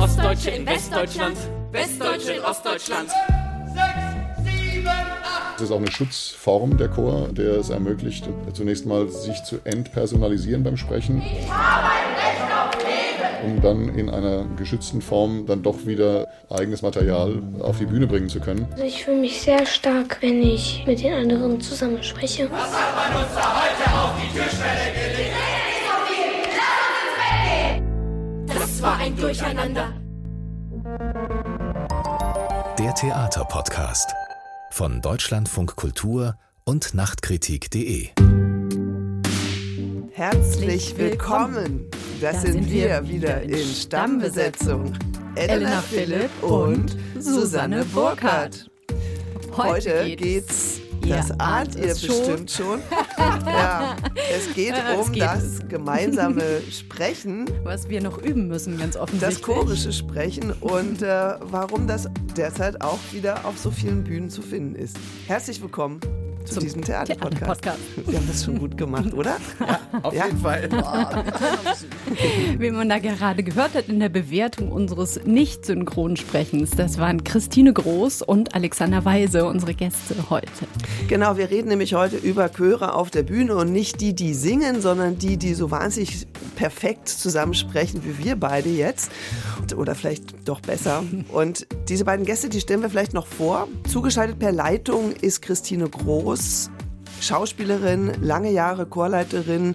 [0.00, 1.36] Ostdeutsche in Westdeutschland,
[1.72, 3.10] Westdeutsche in Ostdeutschland.
[5.56, 10.64] Es ist auch eine Schutzform der Chor, der es ermöglicht, zunächst mal sich zu entpersonalisieren
[10.64, 11.22] beim Sprechen.
[13.44, 18.30] Um dann in einer geschützten Form dann doch wieder eigenes Material auf die Bühne bringen
[18.30, 18.66] zu können.
[18.72, 22.50] Also ich fühle mich sehr stark, wenn ich mit den anderen zusammen spreche.
[22.50, 24.89] Was hat man uns da heute auf die Türschwelle
[29.00, 29.94] ein Durcheinander.
[32.78, 34.12] Der Theaterpodcast
[34.70, 38.08] von Deutschlandfunk Kultur und Nachtkritik.de.
[40.12, 41.88] Herzlich willkommen.
[42.20, 44.92] Das Da sind, sind wir wieder in Stammbesetzung.
[45.34, 48.70] Elena Philipp und Susanne Burkhardt.
[49.56, 52.08] Heute geht's, das Ihr ahnt ihr schon.
[52.08, 52.80] bestimmt schon.
[53.46, 53.96] ja,
[54.34, 55.22] es geht Ja, es um geht.
[55.22, 59.42] das gemeinsame Sprechen, was wir noch üben müssen, ganz das offensichtlich.
[59.42, 64.74] chorische Sprechen und äh, warum das derzeit auch wieder auf so vielen Bühnen zu finden
[64.74, 64.96] ist.
[65.26, 66.00] Herzlich willkommen
[66.44, 67.62] zu Zum diesem Theaterpodcast.
[67.62, 67.78] Theaterpodcast.
[68.06, 69.36] Wir haben das schon gut gemacht, oder?
[70.02, 70.26] Auf Ja.
[70.26, 70.68] jeden Fall.
[72.58, 78.22] Wie man da gerade gehört hat in der Bewertung unseres Nicht-Synchronsprechens, das waren Christine Groß
[78.22, 80.48] und Alexander Weise, unsere Gäste heute.
[81.08, 84.80] Genau, wir reden nämlich heute über Chöre auf der Bühne und nicht die, die singen,
[84.80, 89.10] sondern die, die so wahnsinnig perfekt zusammensprechen wie wir beide jetzt.
[89.76, 91.04] Oder vielleicht doch besser.
[91.32, 93.68] Und diese beiden Gäste, die stellen wir vielleicht noch vor.
[93.88, 96.39] Zugeschaltet per Leitung ist Christine Groß,
[97.20, 99.74] Schauspielerin, lange Jahre Chorleiterin.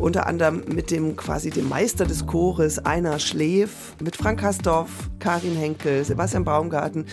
[0.00, 5.54] Unter anderem mit dem quasi dem Meister des Chores Einer Schläf, mit Frank Hastorf, Karin
[5.54, 7.06] Henkel, Sebastian Baumgarten.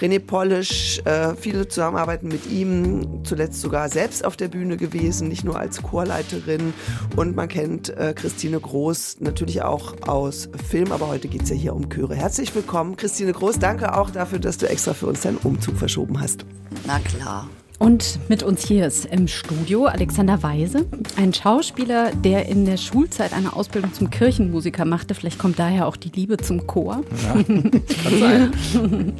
[0.00, 5.42] René Polisch, äh, viele zusammenarbeiten mit ihm, zuletzt sogar selbst auf der Bühne gewesen, nicht
[5.42, 6.74] nur als Chorleiterin.
[7.16, 11.56] Und man kennt äh, Christine Groß natürlich auch aus Film, aber heute geht es ja
[11.56, 12.14] hier um Chöre.
[12.14, 13.58] Herzlich willkommen, Christine Groß.
[13.58, 16.44] Danke auch dafür, dass du extra für uns deinen Umzug verschoben hast.
[16.86, 17.48] Na klar.
[17.78, 20.86] Und mit uns hier ist im Studio Alexander Weise,
[21.16, 25.14] ein Schauspieler, der in der Schulzeit eine Ausbildung zum Kirchenmusiker machte.
[25.14, 27.02] Vielleicht kommt daher auch die Liebe zum Chor.
[27.22, 29.12] Kann sein.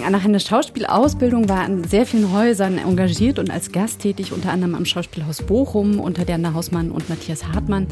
[0.10, 4.50] Nach einer Schauspielausbildung war er in sehr vielen Häusern engagiert und als Gast tätig, unter
[4.50, 7.86] anderem am Schauspielhaus Bochum unter Diana Hausmann und Matthias Hartmann.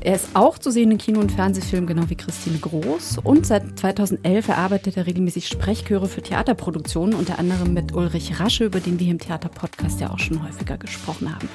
[0.00, 3.18] Er ist auch zu sehen in Kino- und Fernsehfilmen, genau wie Christine Groß.
[3.24, 8.78] Und seit 2011 erarbeitet er regelmäßig Sprechchöre für Theaterproduktionen, unter anderem mit Ulrich Rasche, über
[8.78, 9.18] den wir hier im
[9.56, 11.48] Theaterpodcast ja auch schon häufiger gesprochen haben.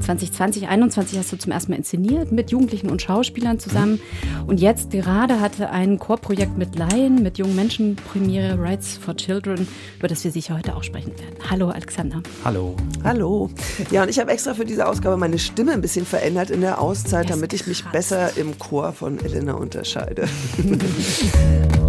[0.00, 4.00] 2020, 2021 hast du zum ersten Mal inszeniert mit Jugendlichen und Schauspielern zusammen.
[4.46, 9.66] Und jetzt gerade hatte ein Chorprojekt mit Laien, mit jungen Menschen Premiere Rights for Children,
[9.98, 11.36] über das wir sicher heute auch sprechen werden.
[11.50, 12.22] Hallo Alexander.
[12.44, 12.76] Hallo.
[13.04, 13.50] Hallo.
[13.90, 16.80] Ja, und ich habe extra für diese Ausgabe meine Stimme ein bisschen verändert in der
[16.80, 17.92] Auszeit, damit ich mich krass.
[17.92, 20.28] besser im Chor von Elena unterscheide.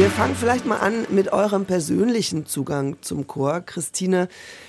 [0.00, 3.60] Wir fangen vielleicht mal an mit eurem persönlichen Zugang zum Chor.
[3.60, 4.28] Christine,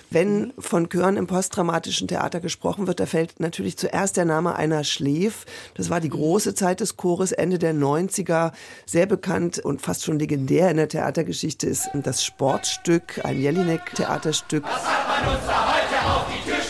[0.10, 4.84] wenn von Chören im postdramatischen Theater gesprochen wird, da fällt natürlich zuerst der Name einer
[4.84, 5.46] Schläf.
[5.76, 8.52] Das war die große Zeit des Chores, Ende der 90er.
[8.86, 14.66] Sehr bekannt und fast schon legendär in der Theatergeschichte ist das Sportstück, ein Jelinek-Theaterstück.
[14.66, 16.61] Was hat man uns da heute auf die Türschwelle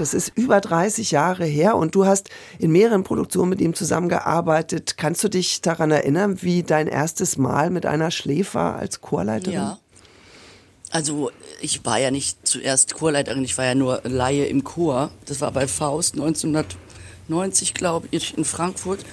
[0.00, 4.96] Das ist über 30 Jahre her und du hast in mehreren Produktionen mit ihm zusammengearbeitet.
[4.96, 9.52] Kannst du dich daran erinnern, wie dein erstes Mal mit einer Schläf war als Chorleiterin?
[9.52, 9.78] Ja.
[10.90, 11.30] Also
[11.60, 15.10] ich war ja nicht zuerst Chorleiterin, ich war ja nur Laie im Chor.
[15.26, 19.04] Das war bei Faust 1990, glaube ich, in Frankfurt.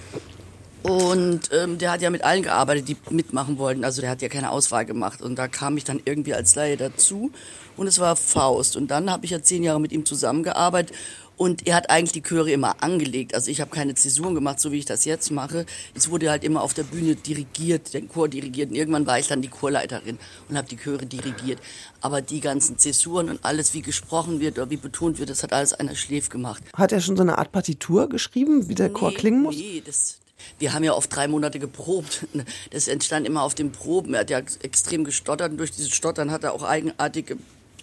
[0.88, 3.84] Und ähm, der hat ja mit allen gearbeitet, die mitmachen wollten.
[3.84, 5.22] Also der hat ja keine Auswahl gemacht.
[5.22, 7.30] Und da kam ich dann irgendwie als Laie dazu.
[7.76, 8.78] Und es war Faust.
[8.78, 10.96] Und dann habe ich ja zehn Jahre mit ihm zusammengearbeitet.
[11.36, 13.36] Und er hat eigentlich die Chöre immer angelegt.
[13.36, 15.66] Also ich habe keine Zäsuren gemacht, so wie ich das jetzt mache.
[15.94, 18.70] Es wurde halt immer auf der Bühne dirigiert, den Chor dirigiert.
[18.70, 20.18] Und irgendwann war ich dann die Chorleiterin
[20.48, 21.60] und habe die Chöre dirigiert.
[22.00, 25.52] Aber die ganzen Zäsuren und alles, wie gesprochen wird oder wie betont wird, das hat
[25.52, 26.64] alles einer Schläf gemacht.
[26.74, 29.58] Hat er schon so eine Art Partitur geschrieben, wie der Chor klingen muss?
[29.58, 30.18] Nee, das,
[30.60, 32.26] wir haben ja oft drei Monate geprobt.
[32.72, 34.14] Das entstand immer auf den Proben.
[34.14, 37.38] Er hat ja extrem gestottert und durch dieses Stottern hat er auch eigenartige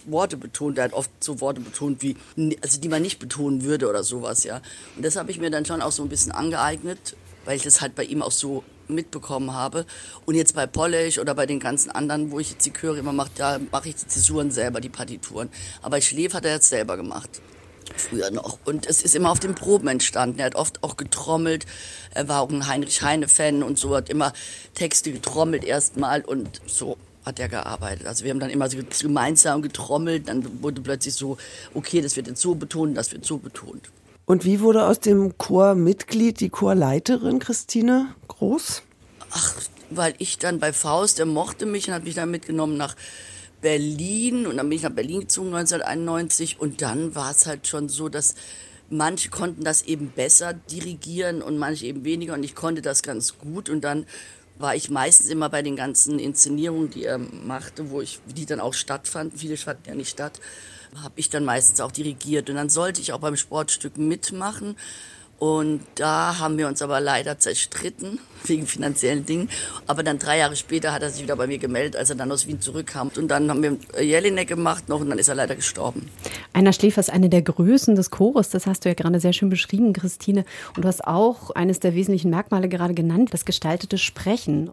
[0.04, 0.78] Worte betont.
[0.78, 2.16] Er hat oft so Worte betont wie,
[2.62, 4.60] also die man nicht betonen würde oder sowas, ja.
[4.96, 7.80] Und das habe ich mir dann schon auch so ein bisschen angeeignet, weil ich das
[7.80, 9.86] halt bei ihm auch so mitbekommen habe.
[10.26, 13.12] Und jetzt bei Polish oder bei den ganzen anderen, wo ich jetzt die Chöre immer
[13.12, 15.48] mache, da mache ich die Zäsuren selber, die Partituren.
[15.82, 17.40] Aber Schläf hat er jetzt selber gemacht.
[17.96, 18.58] Früher noch.
[18.64, 20.38] Und es ist immer auf den Proben entstanden.
[20.38, 21.66] Er hat oft auch getrommelt.
[22.12, 24.32] Er war auch ein Heinrich Heine-Fan und so, hat immer
[24.74, 28.06] Texte getrommelt erstmal und so hat er gearbeitet.
[28.06, 31.38] Also wir haben dann immer so gemeinsam getrommelt, dann wurde plötzlich so,
[31.72, 33.90] okay, das wird jetzt so betont, das wird so betont.
[34.26, 38.82] Und wie wurde aus dem Chormitglied die Chorleiterin Christine Groß?
[39.30, 39.54] Ach,
[39.90, 42.94] weil ich dann bei Faust, der mochte mich und hat mich dann mitgenommen nach
[43.64, 47.88] Berlin und dann bin ich nach Berlin gezogen 1991 und dann war es halt schon
[47.88, 48.34] so, dass
[48.90, 53.38] manche konnten das eben besser dirigieren und manche eben weniger und ich konnte das ganz
[53.38, 54.04] gut und dann
[54.58, 58.60] war ich meistens immer bei den ganzen Inszenierungen, die er machte, wo ich, die dann
[58.60, 60.42] auch stattfanden, viele fanden ja nicht statt,
[61.02, 64.76] habe ich dann meistens auch dirigiert und dann sollte ich auch beim Sportstück mitmachen
[65.44, 69.50] und da haben wir uns aber leider zerstritten, wegen finanziellen Dingen.
[69.86, 72.32] Aber dann drei Jahre später hat er sich wieder bei mir gemeldet, als er dann
[72.32, 73.10] aus Wien zurückkam.
[73.14, 76.08] Und dann haben wir Jelinek gemacht noch und dann ist er leider gestorben.
[76.54, 79.50] Einer Schläfer ist eine der Größen des Chores, das hast du ja gerade sehr schön
[79.50, 80.46] beschrieben, Christine.
[80.76, 84.70] Und du hast auch eines der wesentlichen Merkmale gerade genannt, das gestaltete Sprechen.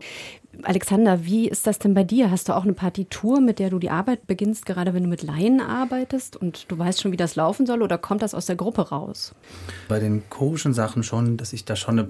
[0.64, 2.32] Alexander, wie ist das denn bei dir?
[2.32, 5.24] Hast du auch eine Partitur, mit der du die Arbeit beginnst, gerade wenn du mit
[5.24, 8.56] Laien arbeitest und du weißt schon, wie das laufen soll oder kommt das aus der
[8.56, 9.34] Gruppe raus?
[9.88, 12.10] Bei den chorischen Sachen schon, dass ich da schon eine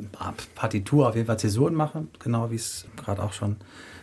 [0.56, 3.58] Partitur, auf jeden Fall Zäsuren mache, genau wie es gerade auch schon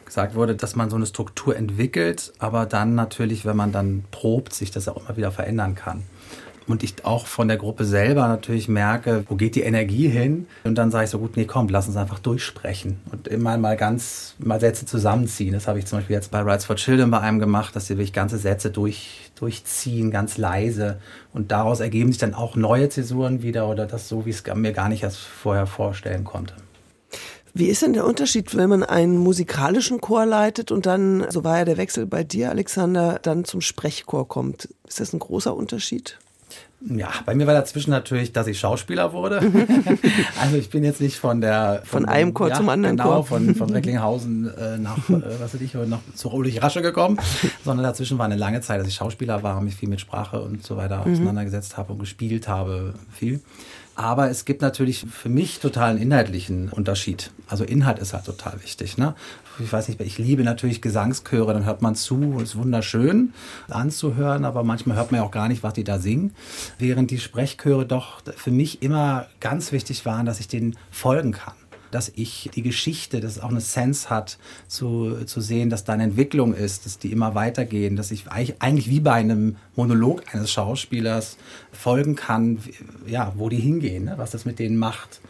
[0.05, 4.55] gesagt wurde, dass man so eine Struktur entwickelt, aber dann natürlich, wenn man dann probt,
[4.55, 6.03] sich das auch immer wieder verändern kann
[6.69, 10.47] und ich auch von der Gruppe selber natürlich merke, wo geht die Energie hin?
[10.65, 13.77] Und dann sage ich so gut, nee, komm, lass uns einfach durchsprechen und immer mal
[13.77, 15.53] ganz mal Sätze zusammenziehen.
[15.53, 17.95] Das habe ich zum Beispiel jetzt bei Rights for Children bei einem gemacht, dass sie
[17.95, 20.99] wirklich ganze Sätze durch, durchziehen, ganz leise.
[21.33, 24.73] Und daraus ergeben sich dann auch neue Zäsuren wieder oder das so, wie es mir
[24.73, 26.55] gar nicht erst vorher vorstellen konnte.
[27.55, 31.59] Wie ist denn der Unterschied, wenn man einen musikalischen Chor leitet und dann, so war
[31.59, 34.69] ja der Wechsel bei dir, Alexander, dann zum Sprechchor kommt?
[34.87, 36.19] Ist das ein großer Unterschied?
[36.81, 39.41] Ja, bei mir war dazwischen natürlich, dass ich Schauspieler wurde.
[40.41, 43.15] also ich bin jetzt nicht von der von, von einem Chor ja, zum anderen genau,
[43.15, 43.27] Chor.
[43.27, 47.19] von von Recklinghausen äh, nach äh, was weiß ich noch zu Ulrich Rasche gekommen,
[47.65, 50.65] sondern dazwischen war eine lange Zeit, dass ich Schauspieler war, mich viel mit Sprache und
[50.65, 51.15] so weiter mhm.
[51.15, 53.41] auseinandergesetzt habe und gespielt habe viel.
[53.99, 57.33] Aber es gibt natürlich für mich total einen inhaltlichen Unterschied.
[57.49, 58.97] Also Inhalt ist halt total wichtig.
[58.97, 59.17] Ne?
[59.59, 63.33] Ich weiß nicht, ich liebe natürlich Gesangschöre, dann hört man zu, ist wunderschön
[63.69, 66.33] anzuhören, aber manchmal hört man ja auch gar nicht, was die da singen.
[66.79, 71.55] Während die Sprechchöre doch für mich immer ganz wichtig waren, dass ich denen folgen kann
[71.91, 75.93] dass ich die Geschichte, dass es auch eine Sense hat, zu, zu sehen, dass da
[75.93, 80.51] eine Entwicklung ist, dass die immer weitergehen, dass ich eigentlich wie bei einem Monolog eines
[80.53, 81.37] Schauspielers
[81.73, 82.59] folgen kann,
[83.07, 84.15] ja, wo die hingehen, ne?
[84.17, 85.21] was das mit denen macht.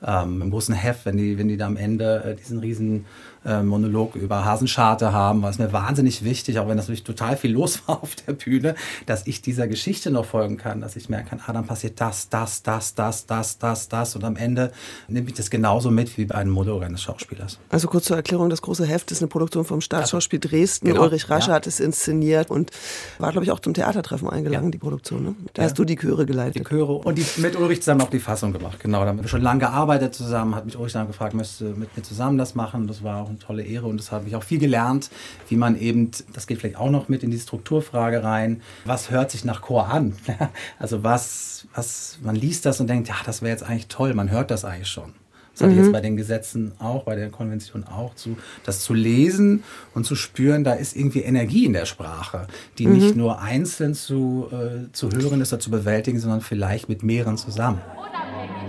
[0.00, 3.06] Ähm, Im großen Heft, wenn die, wenn die da am Ende äh, diesen riesen
[3.44, 7.36] äh, Monolog über Hasenscharte haben, war es mir wahnsinnig wichtig, auch wenn das natürlich total
[7.36, 8.74] viel los war auf der Bühne,
[9.06, 12.28] dass ich dieser Geschichte noch folgen kann, dass ich merken kann, ah, dann passiert das,
[12.28, 14.72] das, das, das, das, das, das und am Ende
[15.08, 17.58] nehme ich das genauso mit wie bei einem Monolog eines Schauspielers.
[17.68, 20.88] Also kurz zur Erklärung, das große Heft ist eine Produktion vom Staatsschauspiel Dresden.
[20.88, 21.02] Genau.
[21.02, 21.56] Ulrich Rasche ja.
[21.56, 22.70] hat es inszeniert und
[23.18, 24.70] war, glaube ich, auch zum Theatertreffen eingeladen, ja.
[24.70, 25.22] die Produktion.
[25.22, 25.34] Ne?
[25.54, 25.68] Da ja.
[25.68, 26.56] hast du die Chöre geleitet.
[26.56, 29.00] Die Chöre und die, mit Ulrich zusammen auch die Fassung gemacht, genau.
[29.02, 31.96] Da haben wir schon lange gearbeitet zusammen, hat mich Ulrich dann gefragt, möchtest du mit
[31.96, 32.86] mir zusammen das machen?
[32.86, 35.10] Das war auch eine tolle Ehre und das habe ich auch viel gelernt,
[35.48, 39.30] wie man eben, das geht vielleicht auch noch mit in die Strukturfrage rein, was hört
[39.30, 40.14] sich nach Chor an?
[40.78, 44.30] also was, was, man liest das und denkt, ja, das wäre jetzt eigentlich toll, man
[44.30, 45.12] hört das eigentlich schon.
[45.52, 45.92] Das hatte ich jetzt mhm.
[45.92, 50.62] bei den Gesetzen auch, bei der Konvention auch, zu, das zu lesen und zu spüren,
[50.62, 52.46] da ist irgendwie Energie in der Sprache,
[52.78, 52.92] die mhm.
[52.92, 57.36] nicht nur einzeln zu, äh, zu hören ist oder zu bewältigen, sondern vielleicht mit mehreren
[57.36, 57.80] zusammen.
[57.96, 58.68] Unabhängig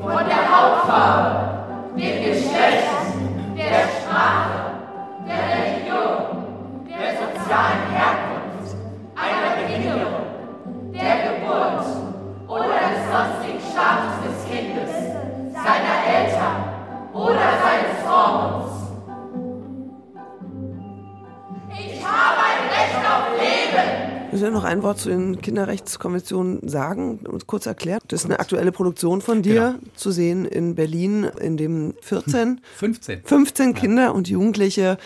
[0.00, 2.99] von der Hautfarbe, dem Geschlecht,
[4.20, 4.74] Sprache,
[5.26, 6.44] der Religion,
[6.86, 7.89] der sozialen
[24.40, 28.04] Müssen wir noch ein Wort zu den Kinderrechtskonventionen sagen und kurz erklärt?
[28.08, 29.92] Das ist eine aktuelle Produktion von dir, genau.
[29.94, 34.10] zu sehen in Berlin, in dem 14, 15, 15 Kinder ja.
[34.10, 34.96] und Jugendliche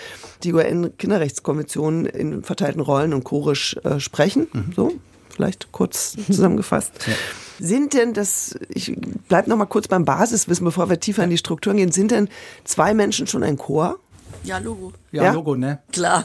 [0.45, 4.47] die UN-Kinderrechtskonvention in verteilten Rollen und chorisch äh, sprechen.
[4.53, 4.73] Mhm.
[4.77, 4.93] So,
[5.31, 6.93] vielleicht kurz zusammengefasst.
[7.09, 7.15] Ja.
[7.59, 8.97] Sind denn das, ich
[9.29, 12.29] bleibe noch mal kurz beim Basiswissen, bevor wir tiefer in die Strukturen gehen, sind denn
[12.63, 13.99] zwei Menschen schon ein Chor?
[14.45, 14.93] Ja, Logo.
[15.11, 15.33] Ja, ja?
[15.33, 15.81] Logo, ne?
[15.93, 16.25] Klar.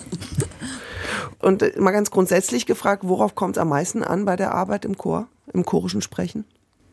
[1.39, 4.85] Und äh, mal ganz grundsätzlich gefragt, worauf kommt es am meisten an bei der Arbeit
[4.85, 6.45] im Chor, im chorischen Sprechen?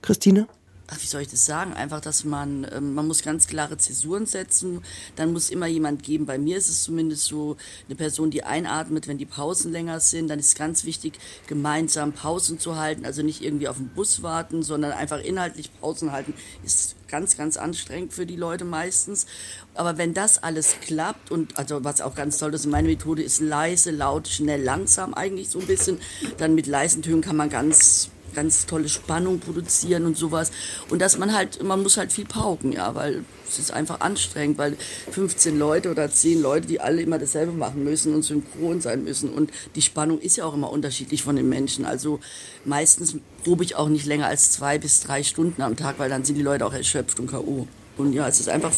[0.02, 0.46] Christine?
[0.88, 1.72] Ach, wie soll ich das sagen?
[1.72, 4.82] Einfach, dass man, ähm, man muss ganz klare Zäsuren setzen.
[5.16, 6.26] Dann muss immer jemand geben.
[6.26, 7.56] Bei mir ist es zumindest so
[7.88, 10.28] eine Person, die einatmet, wenn die Pausen länger sind.
[10.28, 13.04] Dann ist es ganz wichtig, gemeinsam Pausen zu halten.
[13.04, 16.34] Also nicht irgendwie auf den Bus warten, sondern einfach inhaltlich Pausen halten.
[16.64, 19.26] Ist ganz, ganz anstrengend für die Leute meistens.
[19.74, 23.40] Aber wenn das alles klappt und also was auch ganz toll ist, meine Methode ist
[23.40, 25.98] leise, laut, schnell, langsam eigentlich so ein bisschen.
[26.38, 30.52] Dann mit leisen Tönen kann man ganz ganz tolle Spannung produzieren und sowas.
[30.90, 34.58] Und dass man halt, man muss halt viel pauken, ja, weil es ist einfach anstrengend,
[34.58, 34.76] weil
[35.10, 39.30] 15 Leute oder 10 Leute, die alle immer dasselbe machen müssen und synchron sein müssen.
[39.30, 41.84] Und die Spannung ist ja auch immer unterschiedlich von den Menschen.
[41.84, 42.20] Also
[42.64, 46.24] meistens probe ich auch nicht länger als zwei bis drei Stunden am Tag, weil dann
[46.24, 47.66] sind die Leute auch erschöpft und K.O.
[47.96, 48.72] Und ja, es ist einfach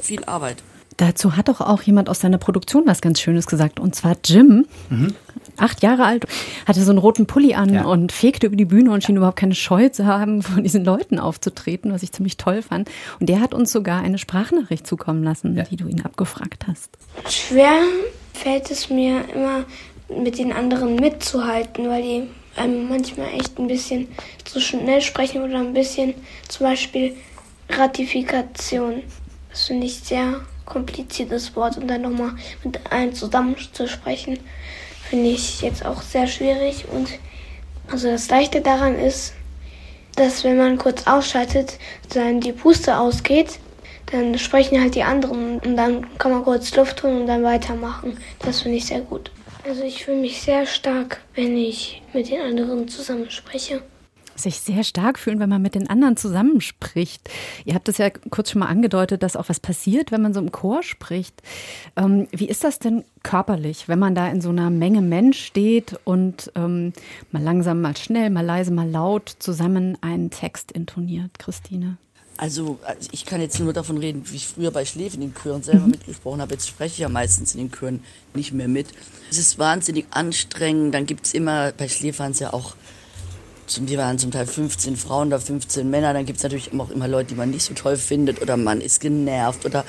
[0.00, 0.62] viel Arbeit.
[0.96, 3.80] Dazu hat doch auch jemand aus seiner Produktion was ganz Schönes gesagt.
[3.80, 5.14] Und zwar Jim, mhm.
[5.62, 6.26] Acht Jahre alt,
[6.66, 7.84] hatte so einen roten Pulli an ja.
[7.84, 11.18] und fegte über die Bühne und schien überhaupt keine Scheu zu haben, vor diesen Leuten
[11.18, 12.90] aufzutreten, was ich ziemlich toll fand.
[13.20, 15.64] Und der hat uns sogar eine Sprachnachricht zukommen lassen, ja.
[15.64, 16.90] die du ihn abgefragt hast.
[17.28, 17.82] Schwer
[18.32, 19.64] fällt es mir immer,
[20.08, 22.22] mit den anderen mitzuhalten, weil die
[22.56, 24.08] ähm, manchmal echt ein bisschen
[24.44, 26.14] zu schnell sprechen oder ein bisschen
[26.48, 27.16] zum Beispiel
[27.68, 29.02] Ratifikation.
[29.50, 32.32] Das finde ich sehr kompliziertes Wort und dann nochmal
[32.64, 34.38] mit allen zusammenzusprechen,
[35.12, 36.86] finde ich jetzt auch sehr schwierig.
[36.90, 37.06] Und
[37.90, 39.34] also das Leichte daran ist,
[40.16, 41.78] dass wenn man kurz ausschaltet,
[42.14, 43.58] dann die Puste ausgeht,
[44.06, 48.16] dann sprechen halt die anderen und dann kann man kurz Luft holen und dann weitermachen.
[48.38, 49.30] Das finde ich sehr gut.
[49.68, 53.82] Also ich fühle mich sehr stark, wenn ich mit den anderen zusammen spreche
[54.42, 57.28] sich sehr stark fühlen, wenn man mit den anderen zusammenspricht.
[57.64, 60.40] Ihr habt es ja kurz schon mal angedeutet, dass auch was passiert, wenn man so
[60.40, 61.42] im Chor spricht.
[61.96, 65.98] Ähm, wie ist das denn körperlich, wenn man da in so einer Menge Mensch steht
[66.04, 66.92] und ähm,
[67.30, 71.96] mal langsam, mal schnell, mal leise, mal laut zusammen einen Text intoniert, Christine?
[72.38, 75.34] Also, also ich kann jetzt nur davon reden, wie ich früher bei Schläf in den
[75.34, 75.92] Chören selber mhm.
[75.92, 76.54] mitgesprochen habe.
[76.54, 78.02] Jetzt spreche ich ja meistens in den Chören
[78.34, 78.88] nicht mehr mit.
[79.30, 80.94] Es ist wahnsinnig anstrengend.
[80.94, 82.74] Dann gibt es immer, bei Schläf waren es ja auch
[83.80, 87.08] wir waren zum Teil 15 Frauen da 15 Männer, dann gibt es natürlich auch immer
[87.08, 89.84] Leute, die man nicht so toll findet oder man ist genervt oder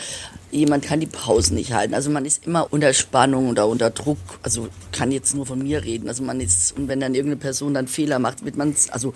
[0.51, 1.93] jemand kann die Pausen nicht halten.
[1.93, 4.19] Also man ist immer unter Spannung oder unter Druck.
[4.43, 6.07] Also kann jetzt nur von mir reden.
[6.07, 9.13] Also man ist, und wenn dann irgendeine Person dann Fehler macht, wird man also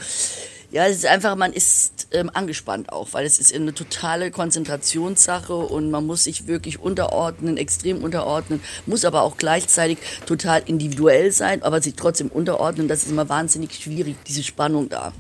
[0.72, 5.56] ja, es ist einfach, man ist ähm, angespannt auch, weil es ist eine totale Konzentrationssache
[5.56, 11.64] und man muss sich wirklich unterordnen, extrem unterordnen, muss aber auch gleichzeitig total individuell sein,
[11.64, 12.88] aber sich trotzdem unterordnen.
[12.88, 15.14] Das ist immer wahnsinnig schwierig, diese Spannung da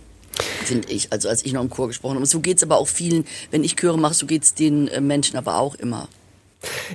[0.66, 1.12] finde ich.
[1.12, 2.26] Also als ich noch im Chor gesprochen habe.
[2.26, 5.02] So geht es aber auch vielen, wenn ich Chöre mache, so geht es den äh,
[5.02, 6.08] Menschen aber auch immer.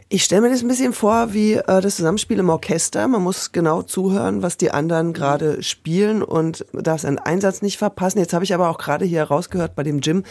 [0.09, 3.07] Ich stelle mir das ein bisschen vor wie äh, das Zusammenspiel im Orchester.
[3.07, 8.19] Man muss genau zuhören, was die anderen gerade spielen und darf seinen Einsatz nicht verpassen.
[8.19, 10.25] Jetzt habe ich aber auch gerade hier rausgehört bei dem Jim,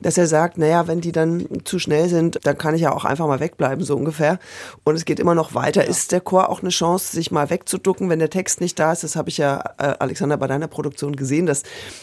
[0.00, 3.04] dass er sagt, naja, wenn die dann zu schnell sind, dann kann ich ja auch
[3.04, 4.38] einfach mal wegbleiben, so ungefähr.
[4.84, 5.84] Und es geht immer noch weiter.
[5.84, 5.88] Ja.
[5.88, 9.04] Ist der Chor auch eine Chance, sich mal wegzuducken, wenn der Text nicht da ist?
[9.04, 11.62] Das habe ich ja, äh, Alexander, bei deiner Produktion gesehen, dass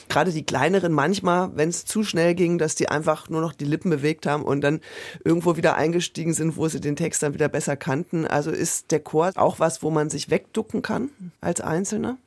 [0.09, 3.65] gerade die kleineren manchmal, wenn es zu schnell ging, dass die einfach nur noch die
[3.65, 4.81] Lippen bewegt haben und dann
[5.23, 8.25] irgendwo wieder eingestiegen sind, wo sie den Text dann wieder besser kannten.
[8.25, 11.09] Also ist der Chor auch was, wo man sich wegducken kann
[11.41, 12.17] als Einzelner?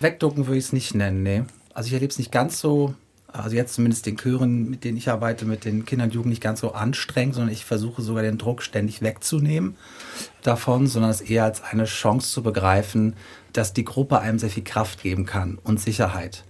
[0.00, 1.42] Wegducken würde ich es nicht nennen, nee.
[1.74, 2.94] Also ich erlebe es nicht ganz so
[3.32, 6.42] also jetzt zumindest den Chören, mit denen ich arbeite, mit den Kindern und Jugendlichen nicht
[6.42, 9.76] ganz so anstrengend, sondern ich versuche sogar den Druck ständig wegzunehmen
[10.42, 13.14] davon, sondern es eher als eine Chance zu begreifen,
[13.52, 16.44] dass die Gruppe einem sehr viel Kraft geben kann und Sicherheit.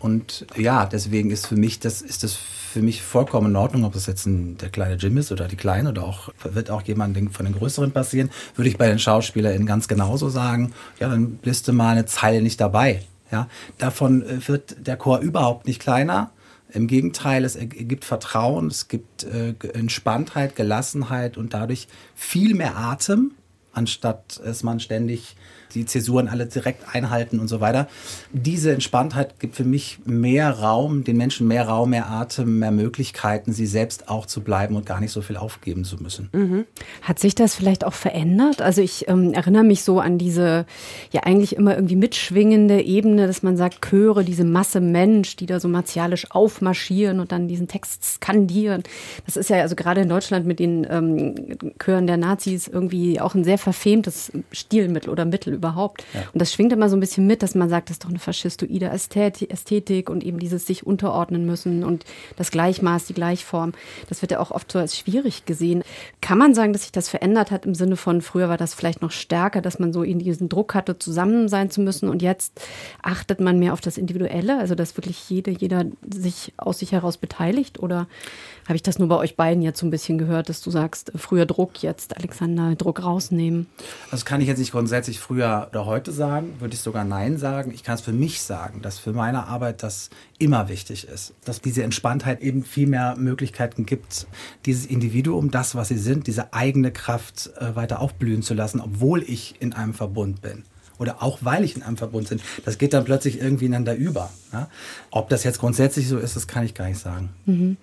[0.00, 3.94] Und ja, deswegen ist für mich das ist das für mich vollkommen in Ordnung, ob
[3.94, 7.16] das jetzt ein, der kleine Jim ist oder die kleine oder auch wird auch jemand
[7.32, 10.72] von den größeren passieren, würde ich bei den SchauspielerInnen ganz genauso sagen.
[10.98, 13.02] Ja, dann bist du mal eine Zeile nicht dabei
[13.34, 13.48] ja,
[13.78, 16.30] davon äh, wird der Chor überhaupt nicht kleiner.
[16.72, 23.32] Im Gegenteil, es gibt Vertrauen, es gibt äh, Entspanntheit, Gelassenheit und dadurch viel mehr Atem,
[23.72, 25.36] anstatt es man ständig
[25.74, 27.88] die Zäsuren alle direkt einhalten und so weiter.
[28.32, 33.52] Diese Entspanntheit gibt für mich mehr Raum, den Menschen mehr Raum, mehr Atem, mehr Möglichkeiten,
[33.52, 36.28] sie selbst auch zu bleiben und gar nicht so viel aufgeben zu müssen.
[36.32, 36.64] Mhm.
[37.02, 38.62] Hat sich das vielleicht auch verändert?
[38.62, 40.66] Also ich ähm, erinnere mich so an diese
[41.10, 45.60] ja eigentlich immer irgendwie mitschwingende Ebene, dass man sagt, Chöre, diese Masse Mensch, die da
[45.60, 48.82] so martialisch aufmarschieren und dann diesen Text skandieren.
[49.26, 51.34] Das ist ja also gerade in Deutschland mit den ähm,
[51.78, 56.04] Chören der Nazis irgendwie auch ein sehr verfemtes Stilmittel oder Mittel überhaupt.
[56.12, 56.20] Ja.
[56.32, 58.18] Und das schwingt immer so ein bisschen mit, dass man sagt, das ist doch eine
[58.18, 62.04] faschistoide Ästhetik und eben dieses sich unterordnen müssen und
[62.36, 63.72] das Gleichmaß, die Gleichform.
[64.08, 65.82] Das wird ja auch oft so als schwierig gesehen.
[66.20, 69.00] Kann man sagen, dass sich das verändert hat im Sinne von, früher war das vielleicht
[69.00, 72.60] noch stärker, dass man so in diesen Druck hatte, zusammen sein zu müssen und jetzt
[73.02, 77.16] achtet man mehr auf das Individuelle, also dass wirklich jede, jeder sich aus sich heraus
[77.16, 78.06] beteiligt oder
[78.66, 81.12] habe ich das nur bei euch beiden jetzt so ein bisschen gehört, dass du sagst,
[81.16, 83.66] früher Druck, jetzt Alexander, Druck rausnehmen?
[84.10, 87.72] Das kann ich jetzt nicht grundsätzlich früher oder heute sagen, würde ich sogar Nein sagen.
[87.72, 91.60] Ich kann es für mich sagen, dass für meine Arbeit das immer wichtig ist, dass
[91.60, 94.26] diese Entspanntheit eben viel mehr Möglichkeiten gibt,
[94.66, 99.22] dieses Individuum, das, was sie sind, diese eigene Kraft äh, weiter aufblühen zu lassen, obwohl
[99.22, 100.64] ich in einem Verbund bin
[100.98, 102.40] oder auch weil ich in einem Verbund bin.
[102.64, 104.30] Das geht dann plötzlich irgendwie ineinander über.
[104.52, 104.68] Ja?
[105.10, 107.30] Ob das jetzt grundsätzlich so ist, das kann ich gar nicht sagen.
[107.46, 107.76] Mhm.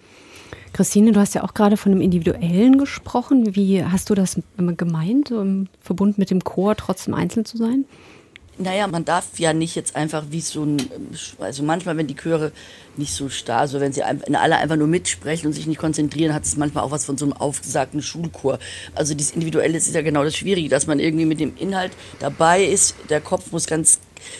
[0.73, 3.55] Christine, du hast ja auch gerade von einem Individuellen gesprochen.
[3.55, 7.85] Wie hast du das gemeint, im Verbund mit dem Chor trotzdem einzeln zu sein?
[8.57, 10.77] Naja, man darf ja nicht jetzt einfach wie so ein,
[11.39, 12.51] also manchmal, wenn die Chöre
[12.95, 16.43] nicht so starr, also wenn sie alle einfach nur mitsprechen und sich nicht konzentrieren, hat
[16.43, 18.59] es manchmal auch was von so einem aufgesagten Schulchor.
[18.93, 22.63] Also dieses Individuelle ist ja genau das Schwierige, dass man irgendwie mit dem Inhalt dabei
[22.63, 23.99] ist, der Kopf muss ganz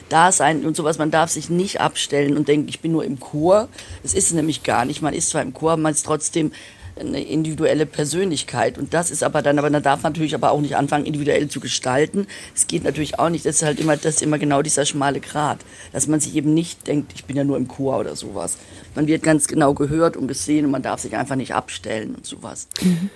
[0.10, 0.98] da sein und sowas.
[0.98, 3.70] Man darf sich nicht abstellen und denken, ich bin nur im Chor.
[4.04, 5.02] Das ist es nämlich gar nicht.
[5.02, 6.52] Man ist zwar im Chor, man ist trotzdem
[7.00, 8.78] eine individuelle Persönlichkeit.
[8.78, 11.48] Und das ist aber dann, aber dann darf man natürlich aber auch nicht anfangen, individuell
[11.48, 12.28] zu gestalten.
[12.56, 13.46] Es geht natürlich auch nicht.
[13.46, 15.60] Das ist halt immer, das ist immer genau dieser schmale Grat.
[15.94, 18.58] Dass man sich eben nicht denkt, ich bin ja nur im Chor oder sowas.
[18.96, 22.26] Man wird ganz genau gehört und gesehen und man darf sich einfach nicht abstellen und
[22.26, 22.68] sowas.
[22.82, 23.10] Mhm.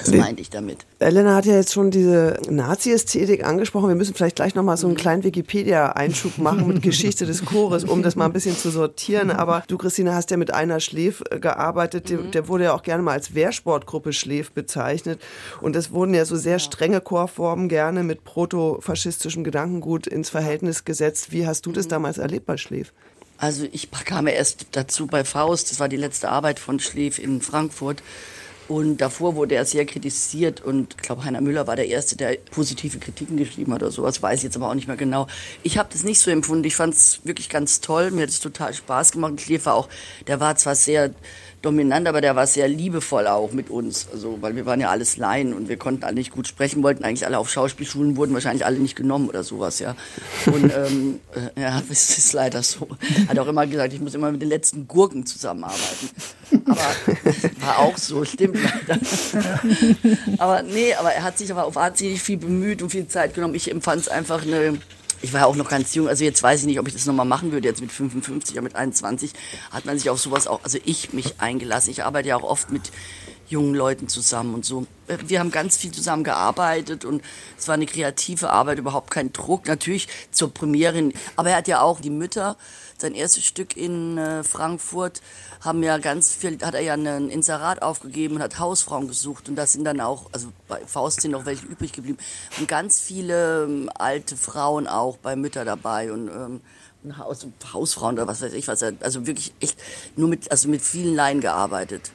[0.00, 0.86] Das meinte ich damit.
[0.98, 3.88] Elena hat ja jetzt schon diese Nazi-Ästhetik angesprochen.
[3.88, 8.02] Wir müssen vielleicht gleich nochmal so einen kleinen Wikipedia-Einschub machen mit Geschichte des Chores, um
[8.02, 9.30] das mal ein bisschen zu sortieren.
[9.30, 12.10] Aber du, Christine, hast ja mit einer Schläf äh, gearbeitet.
[12.10, 12.30] Mhm.
[12.30, 15.20] Der wurde ja auch gerne mal als Wehrsportgruppe Schläf bezeichnet.
[15.60, 21.32] Und es wurden ja so sehr strenge Chorformen gerne mit protofaschistischem Gedankengut ins Verhältnis gesetzt.
[21.32, 21.90] Wie hast du das mhm.
[21.90, 22.92] damals erlebt bei Schläf?
[23.36, 25.70] Also ich kam erst dazu bei Faust.
[25.70, 28.02] Das war die letzte Arbeit von Schläf in Frankfurt.
[28.70, 32.36] Und davor wurde er sehr kritisiert und ich glaube, Heiner Müller war der Erste, der
[32.52, 35.26] positive Kritiken geschrieben hat oder sowas, weiß ich jetzt aber auch nicht mehr genau.
[35.64, 36.62] Ich habe das nicht so empfunden.
[36.62, 38.12] Ich fand es wirklich ganz toll.
[38.12, 39.40] Mir hat es total Spaß gemacht.
[39.40, 39.88] Schläfer auch,
[40.28, 41.10] der war zwar sehr
[41.62, 44.08] dominant, aber der war sehr liebevoll auch mit uns.
[44.12, 47.04] Also, weil wir waren ja alles Laien und wir konnten alle nicht gut sprechen, wollten
[47.04, 49.94] eigentlich alle auf Schauspielschulen, wurden wahrscheinlich alle nicht genommen oder sowas, ja.
[50.46, 52.88] Und ähm, äh, ja, es ist leider so.
[53.28, 56.10] Hat auch immer gesagt, ich muss immer mit den letzten Gurken zusammenarbeiten.
[56.64, 56.76] Aber
[57.60, 59.00] war auch so, stimmt leider.
[60.38, 63.54] aber nee, aber er hat sich aber auf wahnsinnig viel bemüht und viel Zeit genommen.
[63.54, 64.78] Ich empfand es einfach eine
[65.22, 67.06] ich war ja auch noch ganz jung, also jetzt weiß ich nicht, ob ich das
[67.06, 69.32] nochmal machen würde, jetzt mit 55 oder mit 21,
[69.70, 71.90] hat man sich auf sowas auch, also ich mich eingelassen.
[71.90, 72.90] Ich arbeite ja auch oft mit
[73.50, 74.86] jungen Leuten zusammen und so.
[75.26, 77.22] Wir haben ganz viel zusammen gearbeitet und
[77.58, 79.66] es war eine kreative Arbeit, überhaupt kein Druck.
[79.66, 82.56] Natürlich zur Premierin, aber er hat ja auch die Mütter,
[82.96, 85.20] sein erstes Stück in äh, Frankfurt,
[85.60, 89.56] haben ja ganz viel, hat er ja ein Inserat aufgegeben und hat Hausfrauen gesucht und
[89.56, 92.18] das sind dann auch, also bei Faust sind noch welche übrig geblieben
[92.58, 96.60] und ganz viele ähm, alte Frauen auch bei Mütter dabei und ähm,
[97.18, 99.78] Haus, Hausfrauen oder was weiß ich was, also wirklich echt
[100.16, 102.10] nur mit, also mit vielen Laien gearbeitet.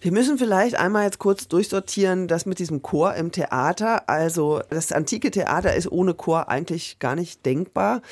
[0.00, 4.08] Wir müssen vielleicht einmal jetzt kurz durchsortieren, das mit diesem Chor im Theater.
[4.08, 8.02] Also das antike Theater ist ohne Chor eigentlich gar nicht denkbar.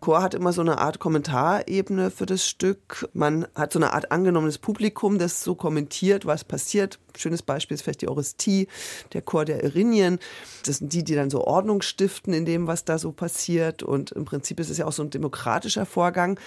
[0.00, 3.08] Chor hat immer so eine Art Kommentarebene für das Stück.
[3.14, 6.98] Man hat so eine Art angenommenes Publikum, das so kommentiert, was passiert.
[7.18, 8.68] Schönes Beispiel ist vielleicht die Orestie,
[9.12, 10.18] der Chor der Erinien.
[10.64, 13.82] Das sind die, die dann so Ordnung stiften in dem, was da so passiert.
[13.82, 16.38] Und im Prinzip ist es ja auch so ein demokratischer Vorgang.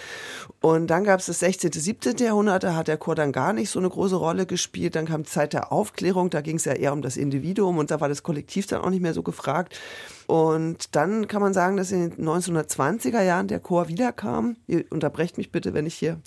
[0.61, 2.17] Und dann gab es das 16., 17.
[2.17, 4.95] Jahrhundert, da hat der Chor dann gar nicht so eine große Rolle gespielt.
[4.95, 7.99] Dann kam Zeit der Aufklärung, da ging es ja eher um das Individuum und da
[7.99, 9.77] war das Kollektiv dann auch nicht mehr so gefragt.
[10.27, 14.57] Und dann kann man sagen, dass in den 1920er Jahren der Chor wiederkam.
[14.67, 16.19] Ihr unterbrecht mich bitte, wenn ich hier.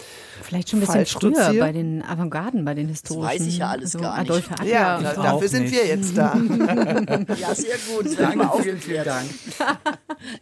[0.43, 1.59] Vielleicht schon ein bisschen früher doziere.
[1.59, 3.23] bei den Avantgarden, bei den historischen.
[3.23, 4.31] Das weiß ich ja alles also gar nicht.
[4.31, 6.35] Adolf Adler ja, da, dafür sind wir jetzt da.
[7.39, 8.19] ja, sehr gut.
[8.19, 9.29] Danke, vielen, vielen Dank.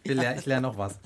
[0.03, 0.99] Ich lerne, ich lerne noch was.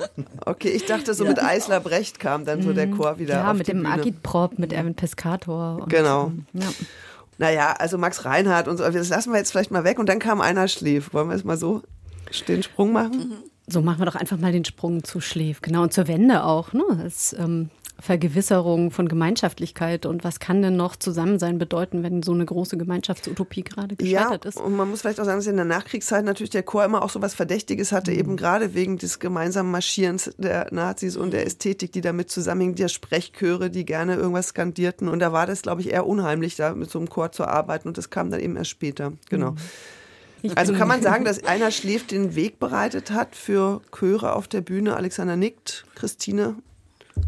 [0.45, 1.31] Okay, ich dachte, so ja.
[1.31, 3.35] mit Eisler Brecht kam dann so der Chor wieder.
[3.35, 5.85] Ja, auf mit dem Agitprop, mit Erwin Pescator.
[5.87, 6.31] genau.
[6.53, 6.67] Ja.
[7.39, 10.19] Naja, also Max Reinhardt und so, das lassen wir jetzt vielleicht mal weg und dann
[10.19, 11.13] kam einer Schläf.
[11.13, 11.83] Wollen wir es mal so
[12.47, 13.33] den Sprung machen?
[13.67, 16.73] So machen wir doch einfach mal den Sprung zu Schläf, genau, und zur Wende auch.
[16.73, 16.83] Ne?
[17.03, 22.45] Das, ähm, Vergewisserung von Gemeinschaftlichkeit und was kann denn noch Zusammensein bedeuten, wenn so eine
[22.45, 24.59] große Gemeinschaftsutopie gerade gescheitert ja, ist.
[24.59, 27.09] Und man muss vielleicht auch sagen, dass in der Nachkriegszeit natürlich der Chor immer auch
[27.09, 28.19] so was Verdächtiges hatte, mhm.
[28.19, 32.87] eben gerade wegen des gemeinsamen Marschierens der Nazis und der Ästhetik, die damit zusammenhing, der
[32.87, 35.07] Sprechchöre, die gerne irgendwas skandierten.
[35.07, 37.87] Und da war das, glaube ich, eher unheimlich, da mit so einem Chor zu arbeiten
[37.87, 39.13] und das kam dann eben erst später.
[39.29, 39.51] Genau.
[39.51, 39.57] Mhm.
[40.55, 44.61] Also kann man sagen, dass einer schläft den Weg bereitet hat für Chöre auf der
[44.61, 44.95] Bühne.
[44.95, 46.55] Alexander nickt, Christine.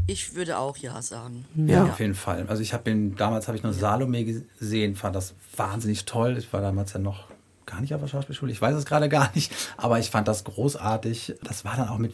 [0.07, 1.45] Ich würde auch ja sagen.
[1.55, 2.45] Ja, auf jeden Fall.
[2.47, 6.37] Also ich habe ihn, damals habe ich nur Salome gesehen, fand das wahnsinnig toll.
[6.37, 7.25] Ich war damals ja noch
[7.69, 10.43] gar nicht auf der Schauspielschule, ich weiß es gerade gar nicht, aber ich fand das
[10.43, 11.35] großartig.
[11.43, 12.13] Das war dann auch mit,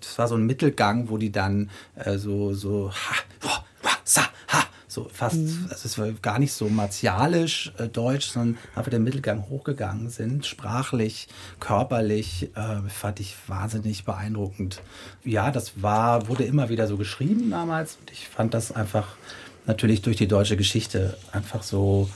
[0.00, 3.14] das war so ein Mittelgang, wo die dann äh, so, so, ha,
[4.92, 5.66] so fast, mhm.
[5.70, 10.46] also es war gar nicht so martialisch äh, deutsch, sondern einfach der Mittelgang hochgegangen sind,
[10.46, 11.28] sprachlich,
[11.60, 14.82] körperlich, äh, fand ich wahnsinnig beeindruckend.
[15.24, 19.08] Ja, das war, wurde immer wieder so geschrieben damals und ich fand das einfach
[19.66, 22.08] natürlich durch die deutsche Geschichte einfach so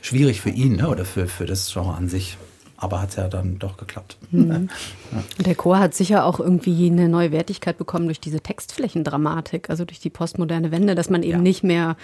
[0.00, 0.88] schwierig für ihn ne?
[0.88, 2.38] oder für, für das Genre an sich.
[2.80, 4.16] Aber hat es ja dann doch geklappt.
[4.30, 4.68] Mhm.
[5.10, 5.42] Ja.
[5.42, 10.00] Der Chor hat sicher auch irgendwie eine neue Wertigkeit bekommen durch diese Textflächendramatik, also durch
[10.00, 11.38] die postmoderne Wende, dass man eben ja.
[11.38, 11.96] nicht mehr,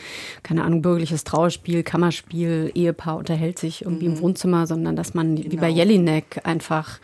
[0.42, 4.14] keine Ahnung, bürgerliches Trauerspiel, Kammerspiel, Ehepaar unterhält sich irgendwie mhm.
[4.14, 5.52] im Wohnzimmer, sondern dass man genau.
[5.52, 5.78] wie bei genau.
[5.80, 6.98] Jelinek einfach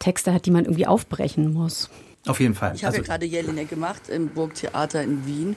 [0.00, 1.88] Texte hat, die man irgendwie aufbrechen muss.
[2.26, 2.74] Auf jeden Fall.
[2.74, 5.56] Ich habe also, ja gerade Jelinek gemacht im Burgtheater in Wien.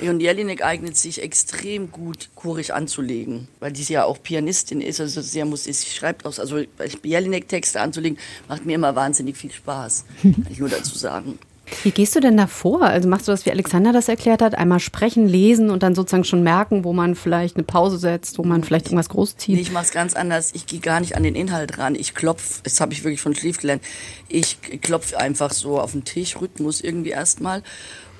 [0.00, 5.20] Und Jelinek eignet sich extrem gut, chorisch anzulegen, weil sie ja auch Pianistin ist, also
[5.20, 6.60] sehr muss, sie schreibt auch, also
[7.02, 8.18] Jelinek-Texte anzulegen,
[8.48, 11.38] macht mir immer wahnsinnig viel Spaß, kann ich nur dazu sagen.
[11.82, 12.82] Wie gehst du denn da vor?
[12.82, 16.24] Also machst du das, wie Alexander das erklärt hat, einmal sprechen, lesen und dann sozusagen
[16.24, 19.54] schon merken, wo man vielleicht eine Pause setzt, wo man vielleicht irgendwas groß zieht?
[19.54, 20.52] Nee, ich mache es ganz anders.
[20.54, 21.94] Ich gehe gar nicht an den Inhalt ran.
[21.94, 23.82] Ich klopfe, das habe ich wirklich von Schlief gelernt,
[24.28, 27.62] ich klopfe einfach so auf den Tisch, Rhythmus irgendwie erstmal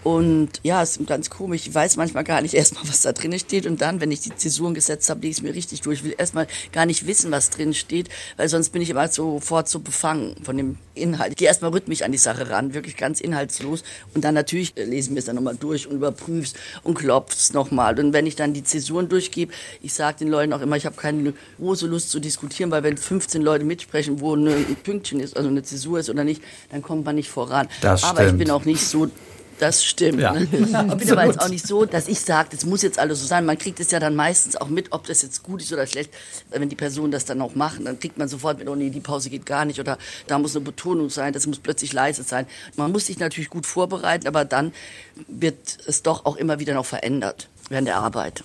[0.04, 1.66] und ja, es ist ganz komisch.
[1.66, 3.66] Ich weiß manchmal gar nicht erstmal, was da drin steht.
[3.66, 6.00] Und dann, wenn ich die Zäsuren gesetzt habe, lege ich es mir richtig durch.
[6.00, 9.68] Ich will erstmal gar nicht wissen, was drin steht, weil sonst bin ich immer sofort
[9.68, 11.32] so befangen von dem Inhalt.
[11.32, 13.82] Ich gehe erstmal rhythmisch an die Sache ran, wirklich ganz inhaltslos.
[14.14, 17.98] Und dann natürlich äh, lesen wir es dann nochmal durch und überprüfst und klopfst nochmal.
[17.98, 20.96] Und wenn ich dann die Zäsuren durchgebe, ich sage den Leuten auch immer, ich habe
[20.96, 25.48] keine große Lust zu diskutieren, weil wenn 15 Leute mitsprechen, wo ein Pünktchen ist, also
[25.48, 27.68] eine Zäsur ist oder nicht, dann kommt man nicht voran.
[27.80, 29.10] Das Aber ich bin auch nicht so
[29.58, 30.20] das stimmt.
[30.20, 30.32] Ja.
[30.32, 30.44] Ne?
[30.44, 33.26] Ich bin aber jetzt auch nicht so, dass ich sage, das muss jetzt alles so
[33.26, 33.44] sein.
[33.44, 36.12] Man kriegt es ja dann meistens auch mit, ob das jetzt gut ist oder schlecht.
[36.50, 39.00] Wenn die Personen das dann auch machen, dann kriegt man sofort mit, oh nee, die
[39.00, 42.46] Pause geht gar nicht oder da muss eine Betonung sein, das muss plötzlich leise sein.
[42.76, 44.72] Man muss sich natürlich gut vorbereiten, aber dann
[45.28, 48.44] wird es doch auch immer wieder noch verändert während der Arbeit.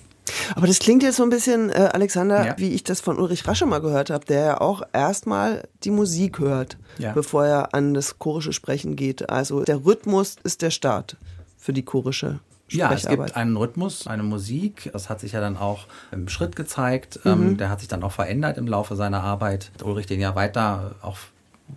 [0.55, 2.55] Aber das klingt jetzt so ein bisschen, äh, Alexander, ja.
[2.57, 6.39] wie ich das von Ulrich Rasche mal gehört habe, der ja auch erstmal die Musik
[6.39, 7.13] hört, ja.
[7.13, 9.29] bevor er an das chorische Sprechen geht.
[9.29, 11.17] Also der Rhythmus ist der Start
[11.57, 12.39] für die chorische
[12.71, 14.89] ja, es gibt einen Rhythmus, eine Musik.
[14.93, 17.19] Das hat sich ja dann auch im Schritt gezeigt.
[17.25, 17.57] Ähm, mhm.
[17.57, 19.71] der hat sich dann auch verändert im Laufe seiner Arbeit.
[19.83, 21.17] Ulrich den ja weiter auch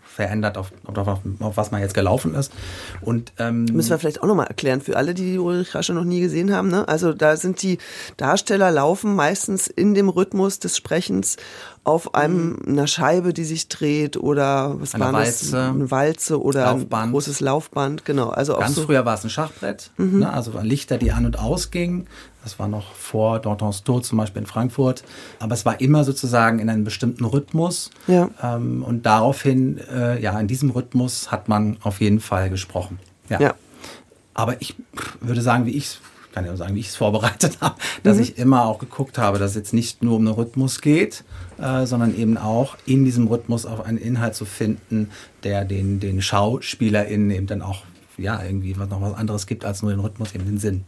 [0.02, 1.08] verändert, auf, auf,
[1.40, 2.52] auf, was man jetzt gelaufen ist.
[3.00, 6.20] Und, ähm, Müssen wir vielleicht auch nochmal erklären, für alle, die Ulrich Rasche noch nie
[6.20, 6.68] gesehen haben.
[6.68, 6.86] Ne?
[6.88, 7.78] Also da sind die
[8.16, 11.36] Darsteller laufen meistens in dem Rhythmus des Sprechens
[11.84, 12.68] auf einem, mhm.
[12.68, 15.74] einer Scheibe, die sich dreht oder was eine war Walze, das?
[15.74, 17.02] Eine Walze oder Laufband.
[17.02, 18.28] ein großes Laufband, genau.
[18.28, 20.20] Also Ganz so früher war es ein Schachbrett, mhm.
[20.20, 20.32] ne?
[20.32, 22.06] also Lichter, die an und ausgingen.
[22.44, 25.04] Das war noch vor Dantons Tod zum Beispiel in Frankfurt.
[25.38, 27.90] Aber es war immer sozusagen in einem bestimmten Rhythmus.
[28.08, 28.30] Ja.
[28.42, 32.98] Ähm, und daraufhin, äh, ja, in diesem Rhythmus hat man auf jeden Fall gesprochen.
[33.28, 33.40] Ja.
[33.40, 33.54] ja.
[34.34, 34.74] Aber ich
[35.20, 35.98] würde sagen, wie ich es
[36.32, 38.22] kann ja sagen, wie ich es vorbereitet habe, dass mhm.
[38.22, 41.24] ich immer auch geguckt habe, dass es jetzt nicht nur um den Rhythmus geht,
[41.62, 45.10] äh, sondern eben auch in diesem Rhythmus auf einen Inhalt zu finden,
[45.44, 47.84] der den, den SchauspielerInnen eben dann auch
[48.18, 50.84] ja, irgendwie was noch was anderes gibt als nur den Rhythmus, eben den Sinn.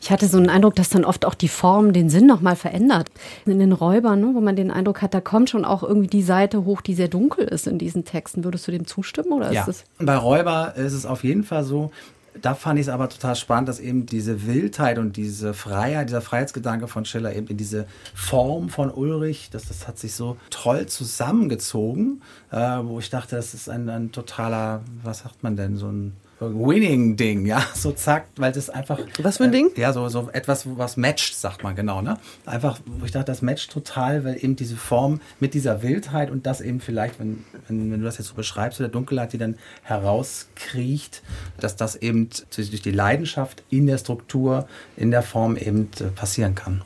[0.00, 3.08] Ich hatte so einen Eindruck, dass dann oft auch die Form den Sinn nochmal verändert.
[3.46, 6.22] In den Räubern, ne, wo man den Eindruck hat, da kommt schon auch irgendwie die
[6.22, 8.44] Seite hoch, die sehr dunkel ist in diesen Texten.
[8.44, 9.32] Würdest du dem zustimmen?
[9.32, 9.60] Oder ja.
[9.60, 11.90] ist das bei Räuber ist es auf jeden Fall so,
[12.40, 16.20] da fand ich es aber total spannend, dass eben diese Wildheit und diese Freiheit, dieser
[16.20, 20.86] Freiheitsgedanke von Schiller eben in diese Form von Ulrich, das, das hat sich so toll
[20.86, 25.88] zusammengezogen, äh, wo ich dachte, das ist ein, ein totaler, was sagt man denn, so
[25.88, 29.00] ein Winning-Ding, ja, so zack, weil das einfach.
[29.20, 29.70] Was für ein Ding?
[29.76, 32.18] Äh, ja, so, so etwas, was matcht, sagt man genau, ne?
[32.46, 36.46] Einfach, wo ich dachte, das matcht total, weil eben diese Form mit dieser Wildheit und
[36.46, 39.56] das eben vielleicht, wenn, wenn, wenn du das jetzt so beschreibst, oder Dunkelheit, die dann
[39.82, 41.22] herauskriecht,
[41.58, 46.54] dass das eben durch die Leidenschaft in der Struktur, in der Form eben äh, passieren
[46.54, 46.82] kann.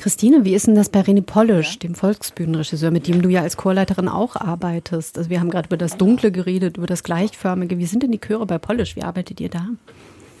[0.00, 3.58] Christine, wie ist denn das bei René Polisch, dem Volksbühnenregisseur, mit dem du ja als
[3.58, 5.18] Chorleiterin auch arbeitest?
[5.18, 7.76] Also wir haben gerade über das Dunkle geredet, über das Gleichförmige.
[7.76, 8.96] Wie sind denn die Chöre bei Polisch?
[8.96, 9.66] Wie arbeitet ihr da?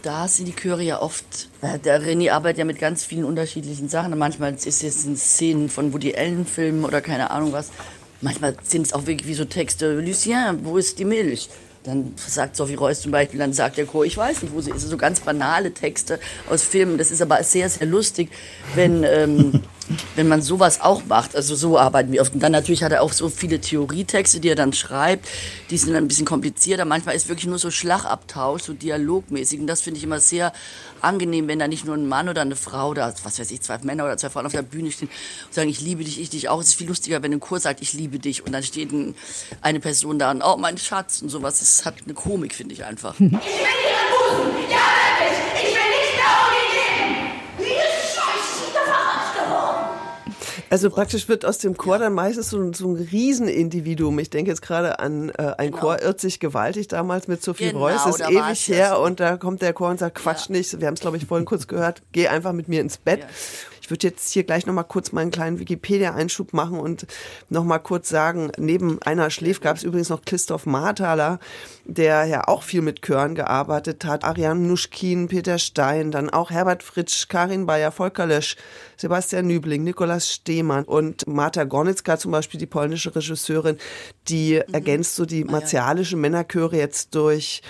[0.00, 1.50] Da sind die Chöre ja oft,
[1.84, 4.16] der René arbeitet ja mit ganz vielen unterschiedlichen Sachen.
[4.16, 7.70] Manchmal ist es in Szenen von Woody Allen Filmen oder keine Ahnung was.
[8.22, 11.50] Manchmal sind es auch wirklich wie so Texte, Lucien, wo ist die Milch?
[11.84, 14.70] Dann sagt Sophie Reuss zum Beispiel, dann sagt der Chor, ich weiß nicht, wo sie
[14.70, 14.82] ist.
[14.82, 16.98] So ganz banale Texte aus Filmen.
[16.98, 18.30] Das ist aber sehr, sehr lustig,
[18.74, 19.62] wenn ähm,
[20.16, 22.34] wenn man sowas auch macht, also so arbeiten wir oft.
[22.34, 25.28] Und dann natürlich hat er auch so viele Theorietexte, die er dann schreibt,
[25.70, 26.84] die sind dann ein bisschen komplizierter.
[26.84, 29.60] Manchmal ist wirklich nur so Schlagabtausch, so dialogmäßig.
[29.60, 30.52] Und das finde ich immer sehr
[31.00, 33.78] angenehm, wenn da nicht nur ein Mann oder eine Frau da, was weiß ich, zwei
[33.78, 35.08] Männer oder zwei Frauen auf der Bühne stehen
[35.46, 36.60] und sagen, ich liebe dich, ich dich auch.
[36.60, 38.44] Es ist viel lustiger, wenn ein Chor sagt, ich liebe dich.
[38.44, 39.14] Und dann steht ein,
[39.60, 41.60] eine Person da und, oh, mein Schatz und sowas.
[41.60, 43.14] Das hat eine Komik, finde ich einfach.
[43.20, 44.70] Ich will ihren Busen!
[44.70, 44.76] Ja,
[45.18, 45.70] wirklich!
[45.70, 45.89] Ich will
[50.70, 54.18] Also praktisch wird aus dem Chor dann meistens so, ein- so ein Riesenindividuum.
[54.20, 57.80] Ich denke jetzt gerade an äh, ein Chor irrt sich gewaltig damals mit Sophie Genau,
[57.80, 58.04] Reuss.
[58.04, 60.80] Das ist ewig ja her und da kommt der Chor und sagt, Quatsch nicht.
[60.80, 62.02] Wir haben es, glaube ich, vorhin kurz gehört.
[62.12, 63.26] Geh einfach mit mir ins Bett.
[63.90, 67.08] Ich würde jetzt hier gleich nochmal kurz meinen kleinen Wikipedia-Einschub machen und
[67.48, 71.40] nochmal kurz sagen, neben Einer Schläf gab es übrigens noch Christoph Marthaler,
[71.86, 74.22] der ja auch viel mit Chören gearbeitet hat.
[74.22, 78.54] Ariane Nuschkin, Peter Stein, dann auch Herbert Fritsch, Karin Bayer, Volker Lösch,
[78.96, 83.76] Sebastian Nübling, Nikolaus Stehmann und Marta Gornitzka zum Beispiel, die polnische Regisseurin,
[84.28, 87.60] die ergänzt so die martialische Männerchöre jetzt durch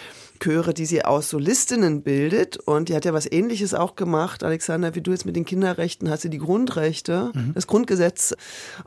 [0.40, 2.56] Chöre, die sie aus Solistinnen bildet.
[2.56, 6.10] Und die hat ja was Ähnliches auch gemacht, Alexander, wie du jetzt mit den Kinderrechten
[6.10, 8.34] hast sie die Grundrechte, das Grundgesetz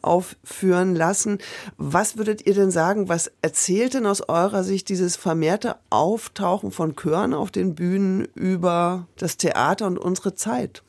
[0.02, 1.38] aufführen lassen.
[1.78, 6.96] Was würdet ihr denn sagen, was erzählt denn aus eurer Sicht dieses vermehrte Auftauchen von
[6.96, 10.84] Chören auf den Bühnen über das Theater und unsere Zeit?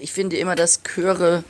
[0.00, 1.44] ich finde immer, dass Chöre,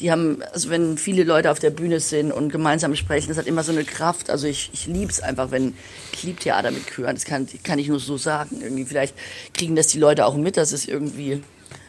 [0.00, 3.46] die haben, also wenn viele Leute auf der Bühne sind und gemeinsam sprechen, das hat
[3.46, 4.30] immer so eine Kraft.
[4.30, 5.74] Also ich, ich liebe es einfach, wenn,
[6.12, 8.60] ich liebe Theater mit Chören, das kann, kann ich nur so sagen.
[8.62, 9.14] Irgendwie vielleicht
[9.54, 11.42] kriegen das die Leute auch mit, dass es irgendwie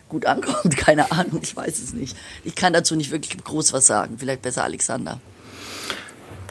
[0.10, 2.18] gut ankommt, keine Ahnung, ich weiß es nicht.
[2.44, 5.22] Ich kann dazu nicht wirklich groß was sagen, vielleicht besser Alexander.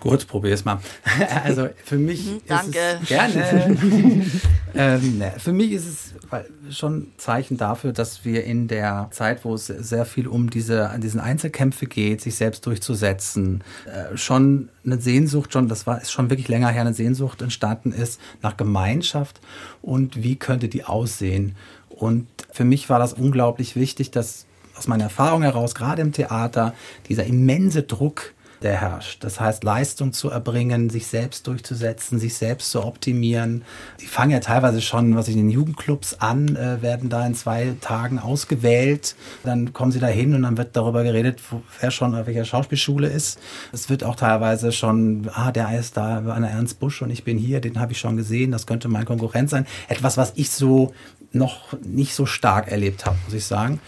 [0.00, 0.80] Gut, probier's mal.
[1.44, 2.78] Also für mich ist Mhm, danke.
[3.02, 3.76] es gerne.
[4.74, 9.44] ähm, ne, für mich ist es schon ein Zeichen dafür, dass wir in der Zeit,
[9.44, 15.00] wo es sehr viel um diese diesen Einzelkämpfe geht, sich selbst durchzusetzen, äh, schon eine
[15.00, 19.40] Sehnsucht, schon das war ist schon wirklich länger her, eine Sehnsucht entstanden ist nach Gemeinschaft
[19.82, 21.56] und wie könnte die aussehen.
[21.88, 26.74] Und für mich war das unglaublich wichtig, dass aus meiner Erfahrung heraus, gerade im Theater,
[27.08, 29.24] dieser immense Druck, der herrscht.
[29.24, 33.64] Das heißt, Leistung zu erbringen, sich selbst durchzusetzen, sich selbst zu optimieren.
[34.00, 37.34] Die fangen ja teilweise schon, was ich in den Jugendclubs an, äh, werden da in
[37.34, 39.14] zwei Tagen ausgewählt.
[39.44, 41.40] Dann kommen sie da hin und dann wird darüber geredet,
[41.80, 43.38] wer schon auf welcher Schauspielschule ist.
[43.72, 47.38] Es wird auch teilweise schon, ah, der ist da an Ernst Busch und ich bin
[47.38, 49.66] hier, den habe ich schon gesehen, das könnte mein Konkurrent sein.
[49.88, 50.92] Etwas, was ich so
[51.32, 53.80] noch nicht so stark erlebt habe, muss ich sagen.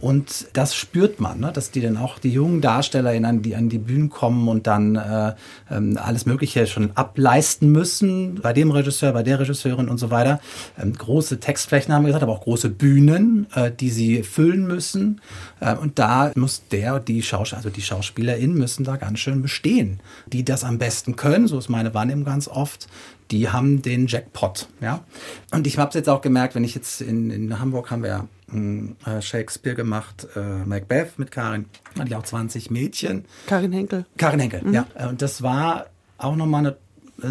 [0.00, 1.50] Und das spürt man, ne?
[1.52, 4.96] dass die dann auch die jungen DarstellerInnen an die, an die Bühnen kommen und dann
[4.96, 5.34] äh,
[5.70, 10.40] ähm, alles Mögliche schon ableisten müssen, bei dem Regisseur, bei der Regisseurin und so weiter.
[10.80, 15.20] Ähm, große Textflächen haben wir gesagt, aber auch große Bühnen, äh, die sie füllen müssen.
[15.60, 20.00] Äh, und da muss der, die Schaus also die SchauspielerInnen müssen da ganz schön bestehen.
[20.26, 22.88] Die das am besten können, so ist meine Wahrnehmung ganz oft,
[23.30, 24.68] die haben den Jackpot.
[24.80, 25.04] Ja?
[25.50, 28.10] Und ich habe es jetzt auch gemerkt, wenn ich jetzt in, in Hamburg haben wir
[28.10, 31.66] ja äh, Shakespeare gemacht, äh, Macbeth mit Karin,
[31.98, 33.24] hatte ich auch 20 Mädchen.
[33.46, 34.06] Karin Henkel.
[34.16, 34.86] Karin Henkel, ja.
[34.94, 36.76] Äh, Und das war auch nochmal eine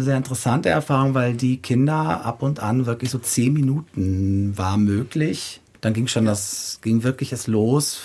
[0.04, 5.60] sehr interessante Erfahrung, weil die Kinder ab und an wirklich so zehn Minuten war möglich.
[5.80, 8.00] Dann ging schon das, ging wirklich es los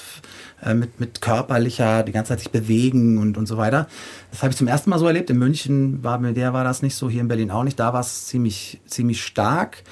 [0.64, 3.88] äh, mit, mit körperlicher, die ganze Zeit sich bewegen und, und so weiter.
[4.32, 5.30] Das habe ich zum ersten Mal so erlebt.
[5.30, 7.80] In München war mir der war das nicht so, hier in Berlin auch nicht.
[7.80, 9.84] Da war es ziemlich, ziemlich stark.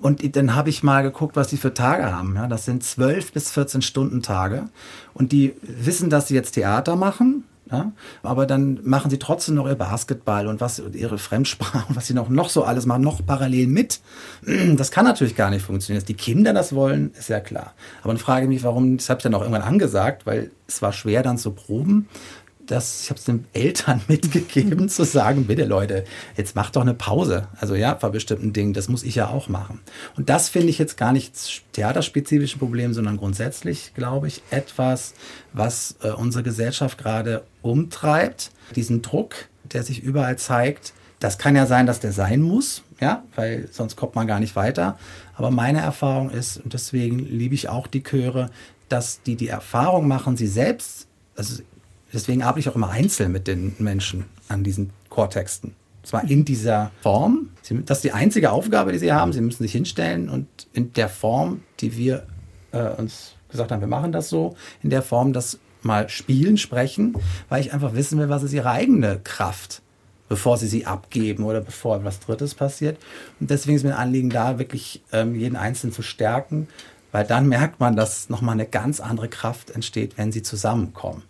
[0.00, 2.34] Und dann habe ich mal geguckt, was die für Tage haben.
[2.36, 4.64] Ja, das sind 12 bis 14 Stunden Tage.
[5.14, 7.44] Und die wissen, dass sie jetzt Theater machen.
[7.70, 7.92] Ja,
[8.24, 12.08] aber dann machen sie trotzdem noch ihr Basketball und was und ihre Fremdsprache und was
[12.08, 14.00] sie noch, noch so alles machen, noch parallel mit.
[14.76, 16.00] Das kann natürlich gar nicht funktionieren.
[16.00, 17.74] Dass die Kinder das wollen, ist ja klar.
[18.02, 20.82] Aber dann frage ich mich, warum, das habe ich dann auch irgendwann angesagt, weil es
[20.82, 22.08] war schwer dann zu proben.
[22.70, 26.04] Das, ich habe es den Eltern mitgegeben, zu sagen, bitte Leute,
[26.36, 27.48] jetzt macht doch eine Pause.
[27.58, 29.80] Also ja, bei bestimmten Dingen, das muss ich ja auch machen.
[30.16, 35.14] Und das finde ich jetzt gar nicht theaterspezifisch ein Problem, sondern grundsätzlich, glaube ich, etwas,
[35.52, 38.52] was äh, unsere Gesellschaft gerade umtreibt.
[38.76, 40.92] Diesen Druck, der sich überall zeigt.
[41.18, 44.54] Das kann ja sein, dass der sein muss, ja, weil sonst kommt man gar nicht
[44.54, 44.96] weiter.
[45.34, 48.48] Aber meine Erfahrung ist, und deswegen liebe ich auch die Chöre,
[48.88, 51.62] dass die die Erfahrung machen, sie selbst, also
[52.12, 55.74] deswegen arbeite ich auch immer einzeln mit den Menschen an diesen Chortexten.
[56.02, 57.50] Zwar in dieser Form,
[57.84, 59.32] das ist die einzige Aufgabe, die sie haben.
[59.32, 62.26] Sie müssen sich hinstellen und in der Form, die wir
[62.72, 67.16] äh, uns gesagt haben, wir machen das so, in der Form das mal spielen, sprechen,
[67.48, 69.82] weil ich einfach wissen will, was ist ihre eigene Kraft,
[70.28, 72.98] bevor sie sie abgeben oder bevor was Drittes passiert.
[73.38, 76.68] Und deswegen ist mir ein Anliegen da, wirklich ähm, jeden Einzelnen zu stärken
[77.12, 81.22] weil dann merkt man, dass nochmal eine ganz andere Kraft entsteht, wenn sie zusammenkommen.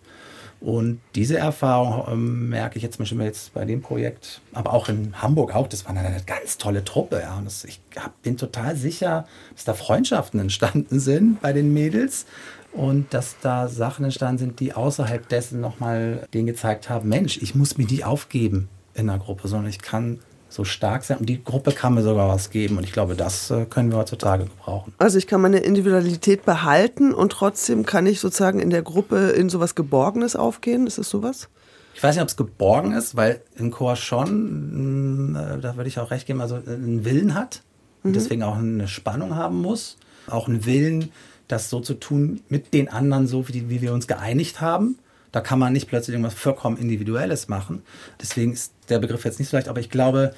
[0.61, 4.89] Und diese Erfahrung ähm, merke ich jetzt zum Beispiel jetzt bei dem Projekt, aber auch
[4.89, 5.67] in Hamburg auch.
[5.67, 7.19] Das war eine ganz tolle Truppe.
[7.21, 7.39] Ja.
[7.39, 12.27] Und das, ich hab, bin total sicher, dass da Freundschaften entstanden sind bei den Mädels
[12.73, 17.55] und dass da Sachen entstanden sind, die außerhalb dessen nochmal denen gezeigt haben, Mensch, ich
[17.55, 20.19] muss mir die aufgeben in der Gruppe, sondern ich kann
[20.51, 21.17] so stark sein.
[21.17, 22.77] Und die Gruppe kann mir sogar was geben.
[22.77, 24.93] Und ich glaube, das äh, können wir heutzutage gebrauchen.
[24.97, 29.49] Also ich kann meine Individualität behalten und trotzdem kann ich sozusagen in der Gruppe in
[29.49, 30.87] sowas Geborgenes aufgehen.
[30.87, 31.49] Ist das sowas?
[31.93, 35.99] Ich weiß nicht, ob es geborgen ist, weil ein Chor schon, äh, da würde ich
[35.99, 37.63] auch recht geben, also einen Willen hat
[38.03, 38.13] und mhm.
[38.13, 39.97] deswegen auch eine Spannung haben muss.
[40.27, 41.11] Auch einen Willen,
[41.47, 44.97] das so zu tun mit den anderen, so wie, wie wir uns geeinigt haben.
[45.31, 47.83] Da kann man nicht plötzlich irgendwas vollkommen Individuelles machen.
[48.21, 50.33] Deswegen ist der Begriff jetzt nicht so leicht, aber ich glaube,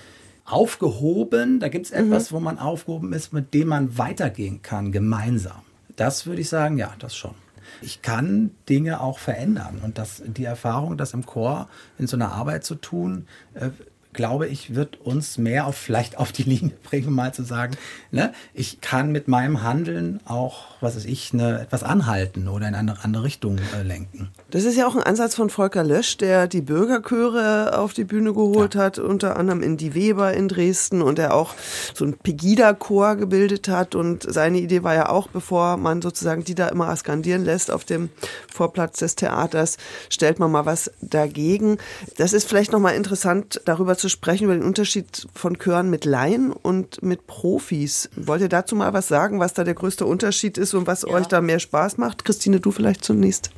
[0.45, 2.05] aufgehoben, da gibt es mhm.
[2.07, 5.61] etwas, wo man aufgehoben ist, mit dem man weitergehen kann, gemeinsam.
[5.95, 7.35] Das würde ich sagen, ja, das schon.
[7.81, 12.31] Ich kann Dinge auch verändern und das, die Erfahrung, das im Chor in so einer
[12.31, 13.25] Arbeit zu tun,
[13.55, 13.69] äh,
[14.13, 17.75] glaube ich, wird uns mehr auf vielleicht auf die Linie bringen, mal zu sagen,
[18.11, 22.75] ne, ich kann mit meinem Handeln auch, was weiß ich, ne, etwas anhalten oder in
[22.75, 24.29] eine andere Richtung äh, lenken.
[24.53, 28.33] Das ist ja auch ein Ansatz von Volker Lösch, der die Bürgerchöre auf die Bühne
[28.33, 28.81] geholt ja.
[28.81, 31.55] hat, unter anderem in Die Weber in Dresden und der auch
[31.95, 36.53] so ein Pegida-Chor gebildet hat und seine Idee war ja auch, bevor man sozusagen die
[36.53, 38.09] da immer skandieren lässt auf dem
[38.47, 39.77] Vorplatz des Theaters,
[40.11, 41.79] stellt man mal was dagegen.
[42.17, 46.03] Das ist vielleicht nochmal interessant, darüber zu zu sprechen, über den Unterschied von Chören mit
[46.03, 48.09] Laien und mit Profis.
[48.17, 51.07] Wollt ihr dazu mal was sagen, was da der größte Unterschied ist und was ja.
[51.07, 52.25] euch da mehr Spaß macht?
[52.25, 53.51] Christine, du vielleicht zunächst.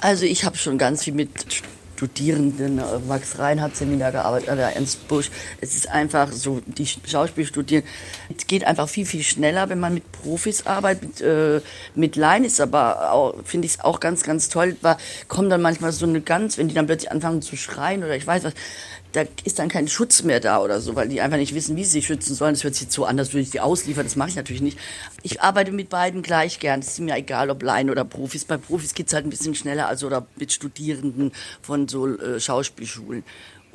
[0.00, 1.30] Also ich habe schon ganz viel mit
[1.96, 5.30] Studierenden, äh, Max Reinhardt Seminar gearbeitet, oder Ernst Busch.
[5.60, 7.90] Es ist einfach so, die Schauspielstudierenden,
[8.36, 11.02] es geht einfach viel, viel schneller, wenn man mit Profis arbeitet.
[11.02, 11.60] Mit, äh,
[11.94, 14.76] mit Laien ist aber finde ich es auch ganz, ganz toll.
[14.82, 18.16] War, kommen dann manchmal so eine ganz, wenn die dann plötzlich anfangen zu schreien oder
[18.16, 18.54] ich weiß was,
[19.14, 21.84] da ist dann kein Schutz mehr da oder so, weil die einfach nicht wissen, wie
[21.84, 22.54] sie sich schützen sollen.
[22.54, 24.04] Das hört sich so an, das würde ich die ausliefern.
[24.04, 24.76] Das mache ich natürlich nicht.
[25.22, 26.80] Ich arbeite mit beiden gleich gern.
[26.80, 28.44] Es ist mir egal, ob Laien oder Profis.
[28.44, 31.30] Bei Profis geht es halt ein bisschen schneller, also oder mit Studierenden
[31.62, 33.22] von so äh, Schauspielschulen.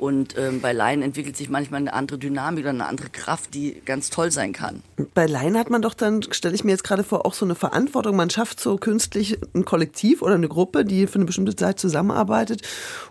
[0.00, 3.82] Und ähm, bei Laien entwickelt sich manchmal eine andere Dynamik oder eine andere Kraft, die
[3.84, 4.82] ganz toll sein kann.
[5.12, 7.54] Bei Laien hat man doch dann, stelle ich mir jetzt gerade vor, auch so eine
[7.54, 8.16] Verantwortung.
[8.16, 12.62] Man schafft so künstlich ein Kollektiv oder eine Gruppe, die für eine bestimmte Zeit zusammenarbeitet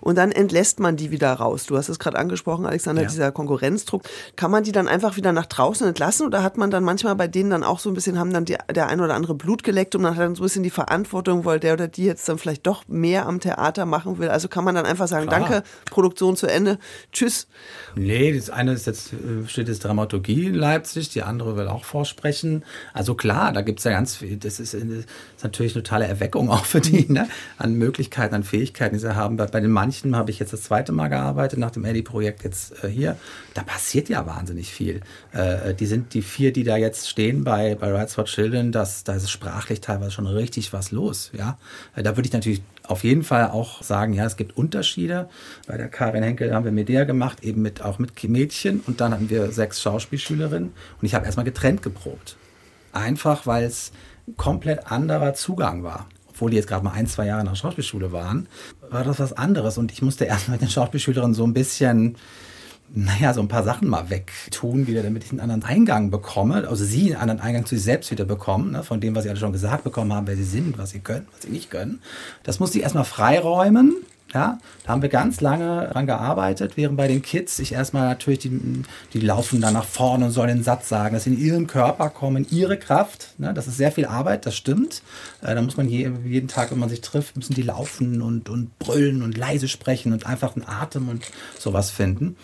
[0.02, 1.68] und dann entlässt man die wieder raus.
[1.68, 3.08] Du hast es gerade angesprochen, Alexander, ja.
[3.08, 4.02] dieser Konkurrenzdruck.
[4.36, 7.28] Kann man die dann einfach wieder nach draußen entlassen oder hat man dann manchmal bei
[7.28, 9.94] denen dann auch so ein bisschen, haben dann die, der ein oder andere Blut geleckt
[9.94, 12.40] und man hat dann so ein bisschen die Verantwortung, weil der oder die jetzt dann
[12.40, 14.30] vielleicht doch mehr am Theater machen will.
[14.30, 15.42] Also kann man dann einfach sagen, Klar.
[15.42, 16.79] danke, Produktion zu Ende
[17.12, 17.48] Tschüss.
[17.96, 21.84] Nee, das eine ist jetzt, äh, steht jetzt Dramaturgie in Leipzig, die andere will auch
[21.84, 22.64] vorsprechen.
[22.94, 25.10] Also klar, da gibt es ja ganz viel, das ist, das ist,
[25.44, 27.28] natürlich eine totale Erweckung auch für die, ne?
[27.58, 29.38] an Möglichkeiten, an Fähigkeiten, die sie haben.
[29.38, 32.84] Bei, bei den manchen habe ich jetzt das zweite Mal gearbeitet, nach dem Eddie-Projekt jetzt
[32.84, 33.18] äh, hier.
[33.54, 35.02] Da passiert ja wahnsinnig viel.
[35.32, 39.04] Äh, die sind die vier, die da jetzt stehen bei, bei Rights for Children, das,
[39.04, 41.32] da ist sprachlich teilweise schon richtig was los.
[41.38, 41.58] Ja?
[41.96, 45.30] Äh, da würde ich natürlich auf jeden Fall auch sagen, ja, es gibt Unterschiede.
[45.68, 49.14] Bei der Karin Henkel haben wir Medea gemacht, eben mit, auch mit Mädchen und dann
[49.14, 52.36] hatten wir sechs Schauspielschülerinnen und ich habe erstmal getrennt geprobt.
[52.92, 53.92] Einfach, weil es
[54.38, 56.08] komplett anderer Zugang war.
[56.30, 58.48] Obwohl die jetzt gerade mal ein, zwei Jahre nach Schauspielschule waren,
[58.90, 62.18] war das was anderes und ich musste erstmal mit den Schauspielschülerinnen so ein bisschen
[62.94, 66.84] naja, so ein paar Sachen mal wegtun wieder, damit ich einen anderen Eingang bekomme, also
[66.84, 69.40] sie einen anderen Eingang zu sich selbst wieder bekommen, ne, von dem, was sie alle
[69.40, 72.02] schon gesagt bekommen haben, wer sie sind, was sie können, was sie nicht können.
[72.44, 73.96] Das muss ich erstmal freiräumen.
[74.32, 78.38] Ja, da haben wir ganz lange dran gearbeitet, während bei den Kids ich erstmal natürlich,
[78.38, 81.66] die, die laufen dann nach vorne und sollen den Satz sagen, dass sie in ihren
[81.66, 83.34] Körper kommen, ihre Kraft.
[83.40, 85.02] Ne, das ist sehr viel Arbeit, das stimmt.
[85.42, 88.50] Äh, da muss man je, jeden Tag, wenn man sich trifft, müssen die laufen und,
[88.50, 91.26] und brüllen und leise sprechen und einfach einen Atem und
[91.58, 92.36] sowas finden.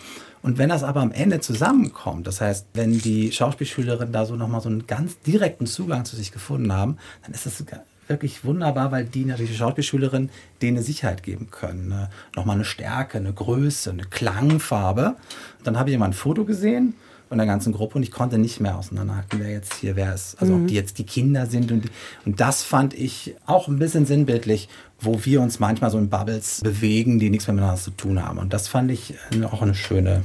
[0.46, 4.60] Und wenn das aber am Ende zusammenkommt, das heißt, wenn die Schauspielschülerinnen da so nochmal
[4.60, 7.64] so einen ganz direkten Zugang zu sich gefunden haben, dann ist das
[8.06, 10.30] wirklich wunderbar, weil die natürlich die Schauspielschülerinnen
[10.62, 11.88] denen eine Sicherheit geben können.
[11.88, 12.10] Ne?
[12.36, 15.16] Nochmal eine Stärke, eine Größe, eine Klangfarbe.
[15.64, 16.94] Dann habe ich immer ein Foto gesehen
[17.28, 20.40] von der ganzen Gruppe und ich konnte nicht mehr auseinanderhalten, wer jetzt hier wer ist.
[20.40, 20.62] Also mhm.
[20.62, 21.90] ob die jetzt die Kinder sind und,
[22.24, 24.68] und das fand ich auch ein bisschen sinnbildlich,
[25.00, 28.38] wo wir uns manchmal so in Bubbles bewegen, die nichts mehr miteinander zu tun haben.
[28.38, 29.14] Und das fand ich
[29.50, 30.22] auch eine schöne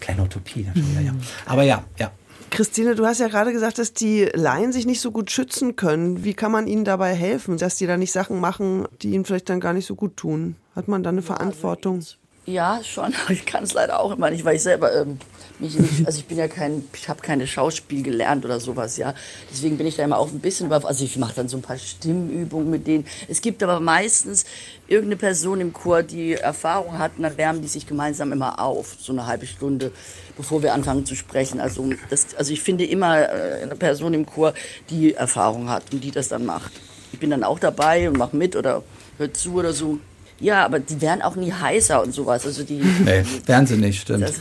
[0.00, 0.66] Kleine Utopie.
[0.74, 1.04] Mhm.
[1.04, 1.12] Ja.
[1.46, 2.10] Aber ja, ja.
[2.50, 6.24] Christine, du hast ja gerade gesagt, dass die Laien sich nicht so gut schützen können.
[6.24, 9.48] Wie kann man ihnen dabei helfen, dass die da nicht Sachen machen, die ihnen vielleicht
[9.48, 10.56] dann gar nicht so gut tun?
[10.74, 12.02] Hat man da eine Verantwortung?
[12.46, 13.14] Ja, schon.
[13.28, 15.18] Ich kann es leider auch immer nicht, weil ich selber ähm,
[15.60, 15.76] mich
[16.06, 19.14] also ich bin ja kein, ich habe keine Schauspiel gelernt oder sowas, ja.
[19.52, 21.62] Deswegen bin ich da immer auch ein bisschen über, also ich mache dann so ein
[21.62, 23.06] paar Stimmübungen mit denen.
[23.28, 24.44] Es gibt aber meistens
[24.88, 28.96] irgendeine Person im Chor, die Erfahrung hat, und dann wärmen die sich gemeinsam immer auf,
[28.98, 29.92] so eine halbe Stunde,
[30.36, 31.60] bevor wir anfangen zu sprechen.
[31.60, 34.54] Also, das, also ich finde immer äh, eine Person im Chor,
[34.88, 36.72] die Erfahrung hat und die das dann macht.
[37.12, 38.82] Ich bin dann auch dabei und mache mit oder
[39.18, 39.98] hört zu oder so.
[40.40, 42.46] Ja, aber die werden auch nie heißer und sowas.
[42.46, 44.22] Also die, Nee, werden sie nicht, stimmt.
[44.22, 44.34] das,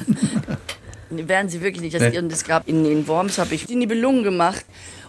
[1.10, 1.95] werden sie wirklich nicht.
[1.95, 2.18] Das, Nee.
[2.32, 4.66] es gab in den Worms habe ich die Nibelungen gemacht.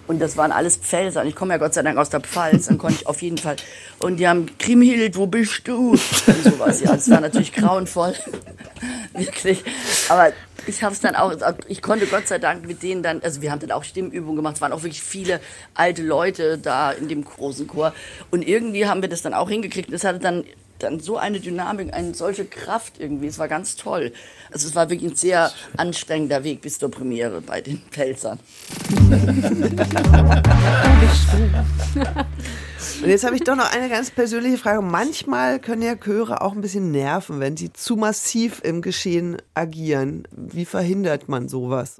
[0.07, 1.21] Und das waren alles Pfälzer.
[1.21, 2.67] Und ich komme ja Gott sei Dank aus der Pfalz.
[2.67, 3.55] Dann konnte ich auf jeden Fall.
[4.01, 5.91] Und die haben, Kriemhild, wo bist du?
[5.93, 6.01] Und
[6.43, 6.81] sowas.
[6.81, 8.15] Ja, das war natürlich grauenvoll.
[9.13, 9.63] Wirklich.
[10.09, 10.33] Aber
[10.67, 11.33] ich habe es dann auch,
[11.69, 14.57] ich konnte Gott sei Dank mit denen dann, also wir haben dann auch Stimmübungen gemacht.
[14.57, 15.39] Es waren auch wirklich viele
[15.75, 17.95] alte Leute da in dem großen Chor.
[18.33, 19.93] Und irgendwie haben wir das dann auch hingekriegt.
[19.93, 20.45] Es hatte dann
[20.83, 23.27] dann so eine Dynamik, eine solche Kraft irgendwie.
[23.27, 24.13] Es war ganz toll.
[24.51, 28.39] Also es war wirklich ein sehr anstrengender Weg bis zur Premiere bei den Pfälzern.
[33.03, 34.83] Und jetzt habe ich doch noch eine ganz persönliche Frage.
[34.83, 40.27] Manchmal können ja Chöre auch ein bisschen nerven, wenn sie zu massiv im Geschehen agieren.
[40.33, 41.97] Wie verhindert man sowas?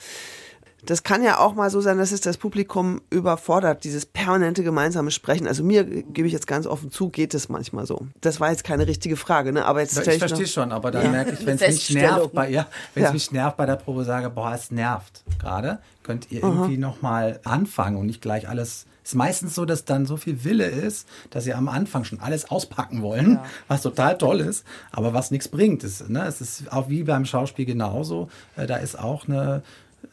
[0.87, 5.11] Das kann ja auch mal so sein, dass es das Publikum überfordert, dieses permanente gemeinsame
[5.11, 5.47] Sprechen.
[5.47, 8.07] Also mir, gebe ich jetzt ganz offen zu, geht es manchmal so.
[8.21, 9.65] Das war jetzt keine richtige Frage, ne?
[9.67, 11.11] aber jetzt Ich stelle ich, verstehe noch, schon, aber dann Ja.
[11.11, 13.13] merke ich, wenn es mich nervt, bei, ja, wenn es Ja.
[13.13, 17.97] mich nervt bei der Probe, sage, boah, es nervt gerade, könnt ihr irgendwie nochmal anfangen
[17.97, 18.87] und nicht gleich alles.
[19.03, 22.21] Es ist meistens so, dass dann so viel Wille ist, dass sie am Anfang schon
[22.21, 25.83] alles auspacken wollen, was total toll ist, aber was nichts bringt.
[25.85, 28.29] Es, ne, es ist auch wie beim Schauspiel genauso.
[28.57, 29.63] Äh, da ist auch eine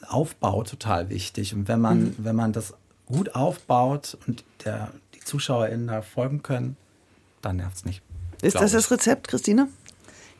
[0.10, 1.54] Aufbau total wichtig.
[1.54, 2.74] Und wenn man, wenn man das
[3.06, 6.78] gut aufbaut und der, die ZuschauerInnen da folgen können,
[7.42, 8.02] dann nervt es nicht.
[8.42, 8.78] ist das ich.
[8.78, 9.68] das Rezept, Christine?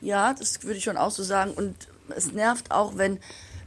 [0.02, 1.52] Ja, das würde ich schon auch so sagen.
[1.52, 1.76] Und
[2.16, 3.20] es nervt auch, wenn,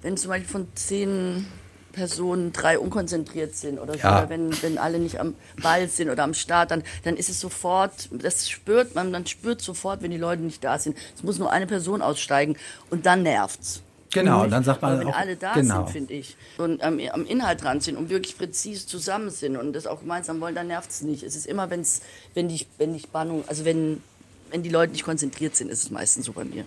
[0.03, 1.47] wenn zum Beispiel von zehn
[1.93, 4.19] Personen drei unkonzentriert sind oder, so, Ja.
[4.19, 7.41] oder wenn, wenn alle nicht am Ball sind oder am Start, dann, dann ist es
[7.41, 10.97] sofort, das spürt man, man spürt sofort, wenn die Leute nicht da sind.
[11.17, 12.57] Es muss nur eine Person aussteigen
[12.91, 13.83] und dann nervt's.
[14.13, 15.85] Genau, und dann sagt man Aber wenn auch, alle da genau.
[15.85, 19.73] sind, finde ich, und am, am Inhalt dran sind und wirklich präzise zusammen sind und
[19.73, 21.23] das auch gemeinsam wollen, dann nervt es nicht.
[21.23, 22.03] Es ist immer, wenn's,
[22.35, 24.03] wenn die, wenn die Spannung, also wenn,
[24.51, 26.65] wenn die Leute nicht konzentriert sind, ist es meistens so bei mir.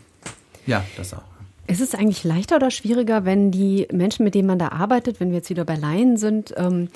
[0.65, 1.23] Ja, das auch.
[1.67, 5.29] Ist es eigentlich leichter oder schwieriger, wenn die Menschen, mit denen man da arbeitet, wenn
[5.29, 6.89] wir jetzt wieder bei Laien sind, ähm,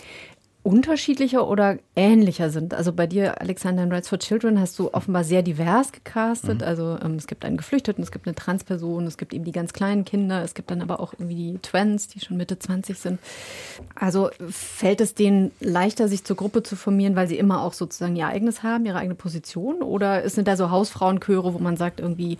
[0.67, 2.73] unterschiedlicher oder ähnlicher sind?
[2.73, 6.61] Also bei dir, Alexander, in Rights for Children hast du offenbar sehr divers gecastet.
[6.61, 9.71] Also ähm, es gibt einen Geflüchteten, es gibt eine Transperson, es gibt eben die ganz
[9.71, 13.19] kleinen Kinder, es gibt dann aber auch irgendwie die Twins, die schon Mitte 20 sind.
[13.95, 18.17] Also fällt es denen leichter, sich zur Gruppe zu formieren, weil sie immer auch sozusagen
[18.17, 19.81] ihr eigenes haben, ihre eigene Position?
[19.81, 22.39] Oder sind da so Hausfrauenchöre, wo man sagt, irgendwie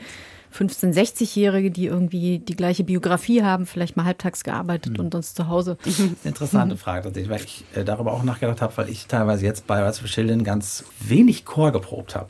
[0.55, 5.47] 15-, 60-Jährige, die irgendwie die gleiche Biografie haben, vielleicht mal halbtags gearbeitet und sonst zu
[5.47, 5.77] Hause.
[6.23, 9.85] Interessante Frage tatsächlich, weil ich äh, darüber auch nachgedacht habe, weil ich teilweise jetzt bei
[9.85, 12.29] Rise for Children ganz wenig Chor geprobt habe.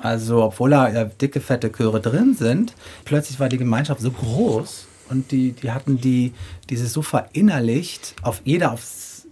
[0.00, 2.74] Also, obwohl da äh, dicke, fette Chöre drin sind,
[3.04, 6.32] plötzlich war die Gemeinschaft so groß und die, die hatten die,
[6.70, 8.82] dieses so verinnerlicht, auf jeder auf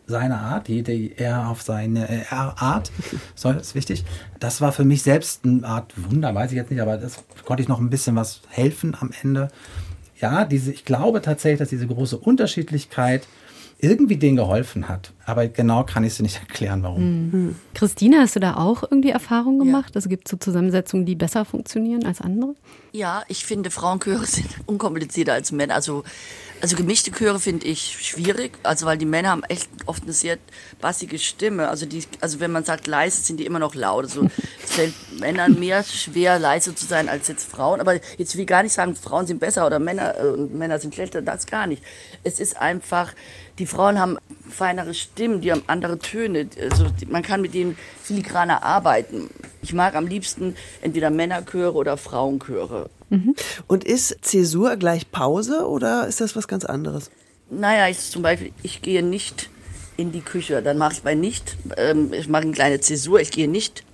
[0.07, 2.91] seine Art, jede er auf seine äh, Art,
[3.35, 4.05] so, das ist wichtig.
[4.41, 7.63] Das war für mich selbst eine Art Wunder, weiß ich jetzt nicht, aber das konnte
[7.63, 9.49] ich noch ein bisschen was helfen am Ende.
[10.21, 13.27] Ja, diese, ich glaube tatsächlich, dass diese große Unterschiedlichkeit
[13.83, 15.13] irgendwie denen geholfen hat.
[15.27, 17.57] Aber genau kann ich es nicht erklären, warum.
[17.75, 19.97] Christine, hast du da auch irgendwie Erfahrungen gemacht?
[19.97, 22.55] Also gibt es so Zusammensetzungen, die besser funktionieren als andere?
[22.93, 25.75] Ja, ich finde Frauenchöre sind unkomplizierter als Männer.
[25.75, 26.05] Also,
[26.63, 30.39] also gemischte Chöre finde ich schwierig, also weil die Männer haben echt oft eine sehr
[30.81, 31.69] bassige Stimme.
[31.69, 34.05] Also die, also wenn man sagt leise, sind die immer noch laut.
[34.05, 34.29] Also
[34.63, 37.81] es fällt Männern mehr schwer, leise zu sein als jetzt Frauen.
[37.81, 40.95] Aber jetzt will ich gar nicht sagen, Frauen sind besser oder Männer äh, Männer sind
[40.95, 41.21] schlechter.
[41.21, 41.83] Das gar nicht.
[42.23, 43.13] Es ist einfach,
[43.59, 46.49] die Frauen haben feinere Stimmen, die haben andere Töne.
[46.61, 49.31] Also man kann mit denen filigraner arbeiten.
[49.63, 52.89] Ich mag am liebsten entweder Männerchöre oder Frauenchöre.
[53.67, 57.11] Und ist Zäsur gleich Pause oder ist das was ganz anderes?
[57.51, 59.51] Naja, ich zum Beispiel, ich gehe nicht
[59.97, 60.63] in die Küche.
[60.63, 63.85] Dann mache ich bei nicht, ähm, ich mache eine kleine Zäsur, ich gehe nicht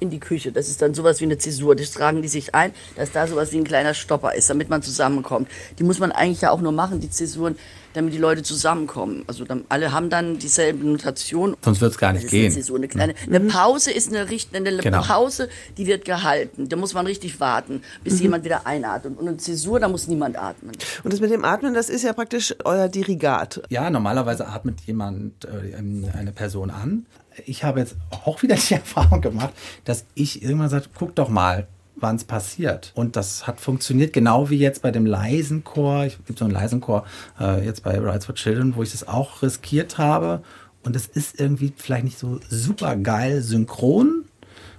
[0.00, 0.52] in die Küche.
[0.52, 1.76] Das ist dann sowas wie eine Zäsur.
[1.76, 4.82] Das tragen die sich ein, dass da sowas wie ein kleiner Stopper ist, damit man
[4.82, 5.48] zusammenkommt.
[5.78, 7.56] Die muss man eigentlich ja auch nur machen, die Zäsuren,
[7.94, 9.24] damit die Leute zusammenkommen.
[9.26, 11.56] Also dann, alle haben dann dieselbe Notation.
[11.62, 12.44] Sonst wird es gar nicht Das ist gehen.
[12.46, 13.14] eine Zäsur, eine kleine.
[13.26, 15.02] Eine Pause ist eine, richt- eine Genau.
[15.02, 16.68] Pause, die wird gehalten.
[16.68, 19.18] Da muss man richtig warten, bis jemand wieder einatmet.
[19.18, 20.72] Und eine Zäsur, da muss niemand atmen.
[21.02, 23.62] Und das mit dem Atmen, das ist ja praktisch euer Dirigat.
[23.70, 27.06] Ja, normalerweise atmet jemand äh, eine Person an.
[27.46, 29.52] Ich habe jetzt auch wieder die Erfahrung gemacht,
[29.84, 31.66] dass ich irgendwann sage, guck doch mal,
[32.04, 32.92] wann es passiert.
[32.94, 36.04] Und das hat funktioniert genau wie jetzt bei dem leisen Chor.
[36.04, 37.04] Es gibt so einen leisen Chor
[37.40, 40.42] äh, jetzt bei Rights for Children, wo ich das auch riskiert habe.
[40.84, 44.24] Und es ist irgendwie vielleicht nicht so super geil synchron,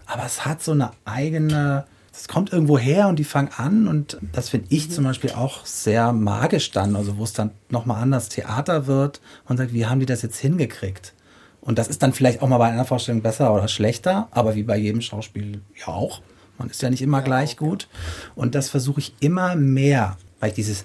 [0.06, 4.20] aber es hat so eine eigene, es kommt irgendwo her und die fangen an und
[4.32, 8.30] das finde ich zum Beispiel auch sehr magisch dann, also wo es dann nochmal anders
[8.30, 11.16] Theater wird und sagt, wie haben die das jetzt hingekriegt?
[11.60, 14.62] Und das ist dann vielleicht auch mal bei einer Vorstellung besser oder schlechter, aber wie
[14.62, 16.22] bei jedem Schauspiel ja auch.
[16.58, 17.88] Man ist ja nicht immer gleich gut.
[18.36, 20.84] Und das versuche ich immer mehr, weil ich dieses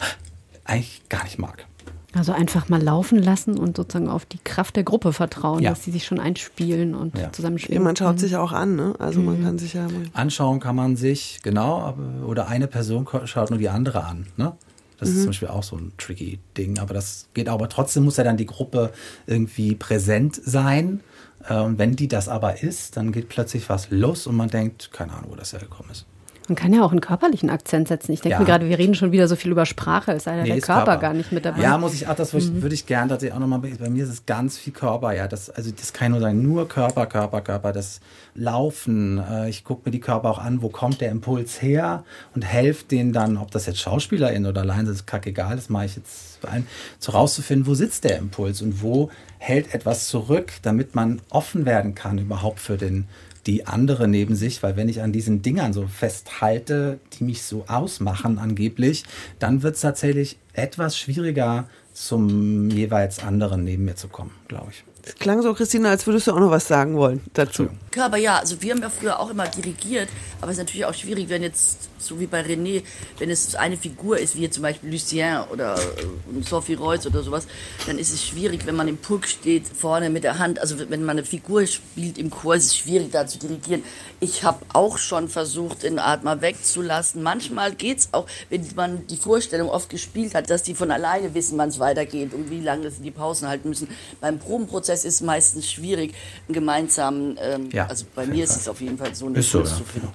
[0.65, 1.67] eigentlich gar nicht mag.
[2.13, 5.71] Also einfach mal laufen lassen und sozusagen auf die Kraft der Gruppe vertrauen, Ja.
[5.71, 7.33] dass sie sich schon einspielen und Ja.
[7.33, 7.83] zusammenspielen.
[7.85, 8.19] Man schaut Mhm.
[8.19, 8.95] sich auch an, ne?
[8.99, 9.87] Also man kann sich ja.
[10.13, 14.27] Anschauen kann man sich, genau, aber, oder eine Person schaut nur die andere an.
[14.37, 14.53] Ne?
[14.99, 17.55] Das ist zum Beispiel auch so ein tricky Ding, aber das geht auch.
[17.55, 18.93] Aber trotzdem muss ja dann die Gruppe
[19.27, 21.01] irgendwie präsent sein.
[21.49, 24.93] Äh, Und wenn die das aber ist, dann geht plötzlich was los und man denkt,
[24.93, 26.07] keine Ahnung, wo das hergekommen ist.
[26.51, 28.11] Man kann ja auch einen körperlichen Akzent setzen.
[28.11, 28.41] Ich denke Ja.
[28.41, 30.67] mir gerade, wir reden schon wieder so viel über Sprache, als sei Nee, der ist
[30.67, 31.63] Körper, gar nicht mit dabei.
[31.63, 32.57] Ja, muss ich, ach, das würde Mhm.
[32.57, 35.29] ich, würde ich gern tatsächlich auch nochmal, bei mir ist es ganz viel Körper, ja,
[35.29, 38.01] das, also das kann ja nur sein, nur Körper, Körper, Körper, das
[38.35, 42.03] Laufen, äh, ich gucke mir die Körper auch an, wo kommt der Impuls her
[42.35, 45.85] und helfe denen dann, ob das jetzt SchauspielerInnen oder allein sind, ist kackegal, das mache
[45.85, 46.67] ich jetzt vor allem,
[46.99, 51.95] so rauszufinden, wo sitzt der Impuls und wo hält etwas zurück, damit man offen werden
[51.95, 53.07] kann überhaupt für den,
[53.47, 57.65] die andere neben sich, weil wenn ich an diesen Dingern so festhalte, die mich so
[57.67, 59.05] ausmachen angeblich,
[59.39, 64.85] dann wird es tatsächlich etwas schwieriger, zum jeweils anderen neben mir zu kommen, glaube ich.
[65.11, 67.69] Es klang so, Christine, als würdest du auch noch was sagen wollen dazu.
[67.91, 70.09] Körper, ja, also wir haben ja früher auch immer dirigiert,
[70.41, 72.85] aber es ist natürlich auch schwierig, wenn jetzt, so wie bei René,
[73.19, 77.25] wenn es eine Figur ist, wie jetzt zum Beispiel Lucien oder äh, Sophie Reuss oder
[77.25, 77.49] sowas,
[77.87, 81.01] dann ist es schwierig, wenn man im Pulk steht, vorne mit der Hand, also wenn
[81.01, 83.83] man eine Figur spielt im Chor, ist es schwierig, da zu dirigieren.
[84.21, 87.23] Ich habe auch schon versucht, den Art mal wegzulassen.
[87.23, 91.59] Manchmal geht's auch, wenn man die Vorstellung oft gespielt hat, dass die von alleine wissen,
[91.59, 93.89] wann es weitergeht und wie lange sie die Pausen halten müssen.
[94.21, 96.15] Beim Probenprozess ist es meistens schwierig,
[96.47, 99.51] einen gemeinsamen, ähm, Ja, also bei mir ist es auf jeden Fall so, einen Ist
[99.51, 100.09] so, ja, zu finden.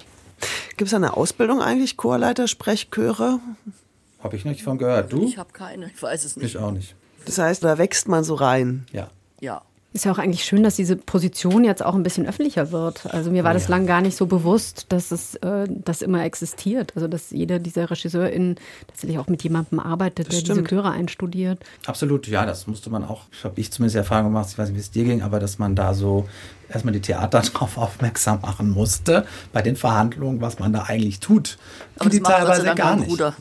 [0.77, 3.39] Gibt es eine Ausbildung eigentlich, Chorleiter, Sprechchöre?
[4.19, 5.13] Habe ich nicht von gehört.
[5.13, 5.23] Du?
[5.25, 6.55] Ich habe keine, ich weiß es nicht.
[6.55, 6.95] Ich auch nicht.
[7.25, 8.86] Das heißt, da wächst man so rein.
[8.91, 9.09] Ja.
[9.39, 9.61] Ja.
[9.95, 13.05] Ist ja auch eigentlich schön, dass diese Position jetzt auch ein bisschen öffentlicher wird.
[13.13, 16.91] Also mir war das lang gar nicht so bewusst, dass es äh, das immer existiert.
[16.95, 20.67] Also dass jeder dieser RegisseurInnen tatsächlich auch mit jemandem arbeitet, der diese stimmt.
[20.67, 21.59] Chöre einstudiert.
[21.85, 24.81] Absolut, ja, das musste man auch, habe ich zumindest Erfahrung gemacht, ich weiß nicht, wie
[24.81, 26.27] es dir ging, aber dass man da so
[26.70, 31.57] erstmal die Theater darauf aufmerksam machen musste, bei den Verhandlungen, was man da eigentlich tut.
[31.97, 33.09] Aber die teilweise gar mein nicht.
[33.09, 33.34] Bruder.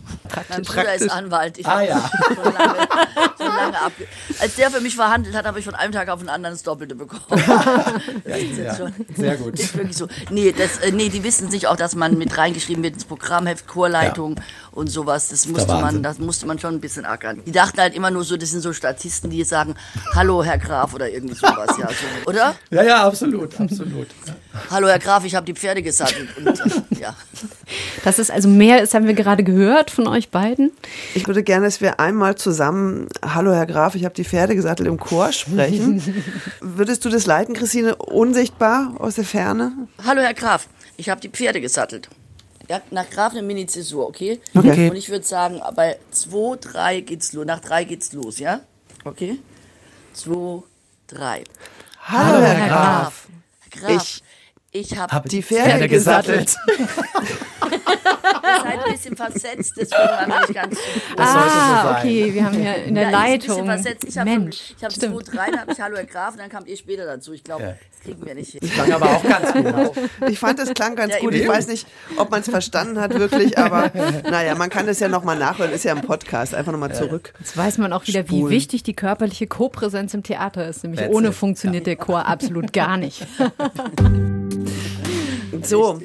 [0.49, 1.01] Mein Bruder praktisch.
[1.07, 1.59] ist Anwalt.
[1.59, 2.11] Ich Ah, ja.
[2.29, 2.77] schon lange,
[3.37, 4.07] schon lange abge
[4.39, 6.63] Als der für mich verhandelt hat, habe ich von einem Tag auf den anderen das
[6.63, 7.23] Doppelte bekommen.
[8.25, 9.59] Das ist jetzt Ja, schon- sehr gut.
[9.59, 10.07] Ist wirklich so.
[10.31, 13.67] Nee, das, äh, nee, die wissen sich auch, dass man mit reingeschrieben wird ins Programmheft,
[13.67, 15.29] Chorleitung und sowas.
[15.29, 17.43] Das musste man, das musste man schon ein bisschen ackern.
[17.45, 19.75] Die dachten halt immer nur so, das sind so Statisten, die sagen,
[20.15, 21.89] hallo Herr Graf oder irgendwie sowas, ja.
[21.89, 22.55] So, oder?
[22.71, 24.09] Ja, ja, absolut, absolut.
[24.71, 26.29] Hallo Herr Graf, ich habe die Pferde gesattelt.
[26.37, 27.17] Und, äh, ja.
[28.05, 30.73] Dass es also mehr ist, haben wir gerade gehört von euch beiden.
[31.15, 34.89] Ich würde gerne, dass wir einmal zusammen, hallo Herr Graf, ich habe die Pferde gesattelt,
[34.89, 36.03] im Chor sprechen.
[36.61, 39.73] Würdest du das leiten, Christine, unsichtbar aus der Ferne?
[40.05, 42.09] Hallo Herr Graf, ich habe die Pferde gesattelt.
[42.69, 44.41] Ja, nach Graf eine Mini-Zäsur, okay?
[44.55, 44.89] Okay.
[44.89, 47.45] Und ich würde sagen, bei 2, 3 geht's los.
[47.45, 48.61] Nach 3 geht's los, ja?
[49.05, 49.39] Okay?
[50.15, 50.63] 2,
[51.09, 51.45] 3.
[52.07, 53.27] Hallo, Herr Graf.
[53.71, 54.24] Graf, Ich
[54.77, 56.57] ich habe Hab die Pferde gesattelt.
[56.67, 61.19] Ihr seid ein bisschen versetzt, deswegen war nicht ganz so gut.
[61.19, 61.97] Das sollte so ah, sein.
[61.99, 63.67] okay, wir haben ja in der Ja, ist ein bisschen Leitung.
[63.67, 64.05] versetzt.
[64.09, 65.27] Ich habe Mensch, ich hab stimmt.
[65.27, 67.33] 2, 3, dann habe ich Hallo Herr Graf und dann kamt ihr später dazu.
[67.33, 67.69] Ich glaube, Ja.
[67.71, 68.61] das kriegen wir nicht hin.
[68.69, 69.93] Klang aber auch ganz gut.
[70.29, 71.35] Ich fand, das klang ganz Ja, gut.
[71.35, 71.49] Ich eben.
[71.53, 73.93] weiß nicht, ob man es verstanden hat wirklich, aber
[74.29, 75.73] naja, man kann es ja nochmal nachhören.
[75.73, 76.53] Ist ja im Podcast.
[76.55, 77.33] Einfach nochmal zurück.
[77.39, 78.51] Jetzt weiß man auch wieder, wie Spulen.
[78.51, 80.83] wichtig die körperliche Kopräsenz im Theater ist.
[80.83, 81.35] Nämlich That's ohne it.
[81.35, 83.25] funktioniert der Chor absolut gar nicht.
[85.63, 85.99] So,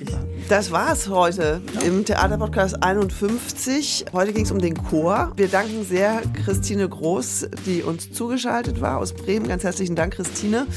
[0.47, 4.05] das war's heute im Theaterpodcast 51.
[4.13, 5.31] Heute ging es um den Chor.
[5.35, 9.47] Wir danken sehr Christine Groß, die uns zugeschaltet war aus Bremen.
[9.47, 10.67] Ganz herzlichen Dank, Christine.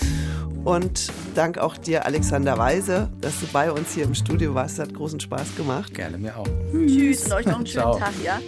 [0.65, 4.79] Und Dank auch dir, Alexander Weise, dass du bei uns hier im Studio warst.
[4.79, 5.95] Hat großen Spaß gemacht.
[5.95, 6.47] Gerne, mir auch.
[6.73, 7.99] Tschüss und euch noch einen schönen Ciao.
[7.99, 8.39] Tag, ja?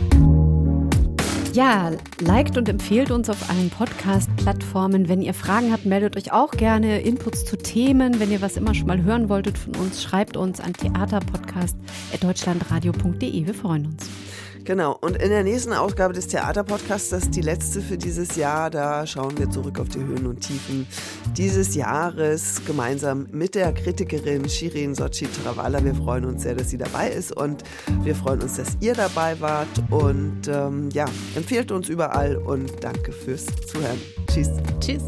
[1.55, 5.09] Ja, liked und empfehlt uns auf allen Podcast-Plattformen.
[5.09, 7.03] Wenn ihr Fragen habt, meldet euch auch gerne.
[7.03, 8.19] Inputs zu Themen.
[8.19, 13.47] Wenn ihr was immer schon mal hören wolltet von uns, schreibt uns an theaterpodcast.deutschlandradio.de.
[13.47, 14.11] Wir freuen uns.
[14.65, 14.97] Genau.
[15.01, 19.07] Und in der nächsten Ausgabe des Theaterpodcasts, das ist die letzte für dieses Jahr, da
[19.07, 20.87] schauen wir zurück auf die Höhen und Tiefen
[21.37, 25.85] dieses Jahres gemeinsam mit der Kritikerin Shirin Sochi Travala.
[25.85, 27.63] Wir freuen uns sehr, dass sie dabei ist und
[28.03, 29.69] wir freuen uns, dass ihr dabei wart.
[29.91, 31.05] Und ähm, ja,
[31.35, 34.01] empfehlt uns überall und danke fürs Zuhören.
[34.29, 34.49] Tschüss.
[34.81, 35.03] Tschüss.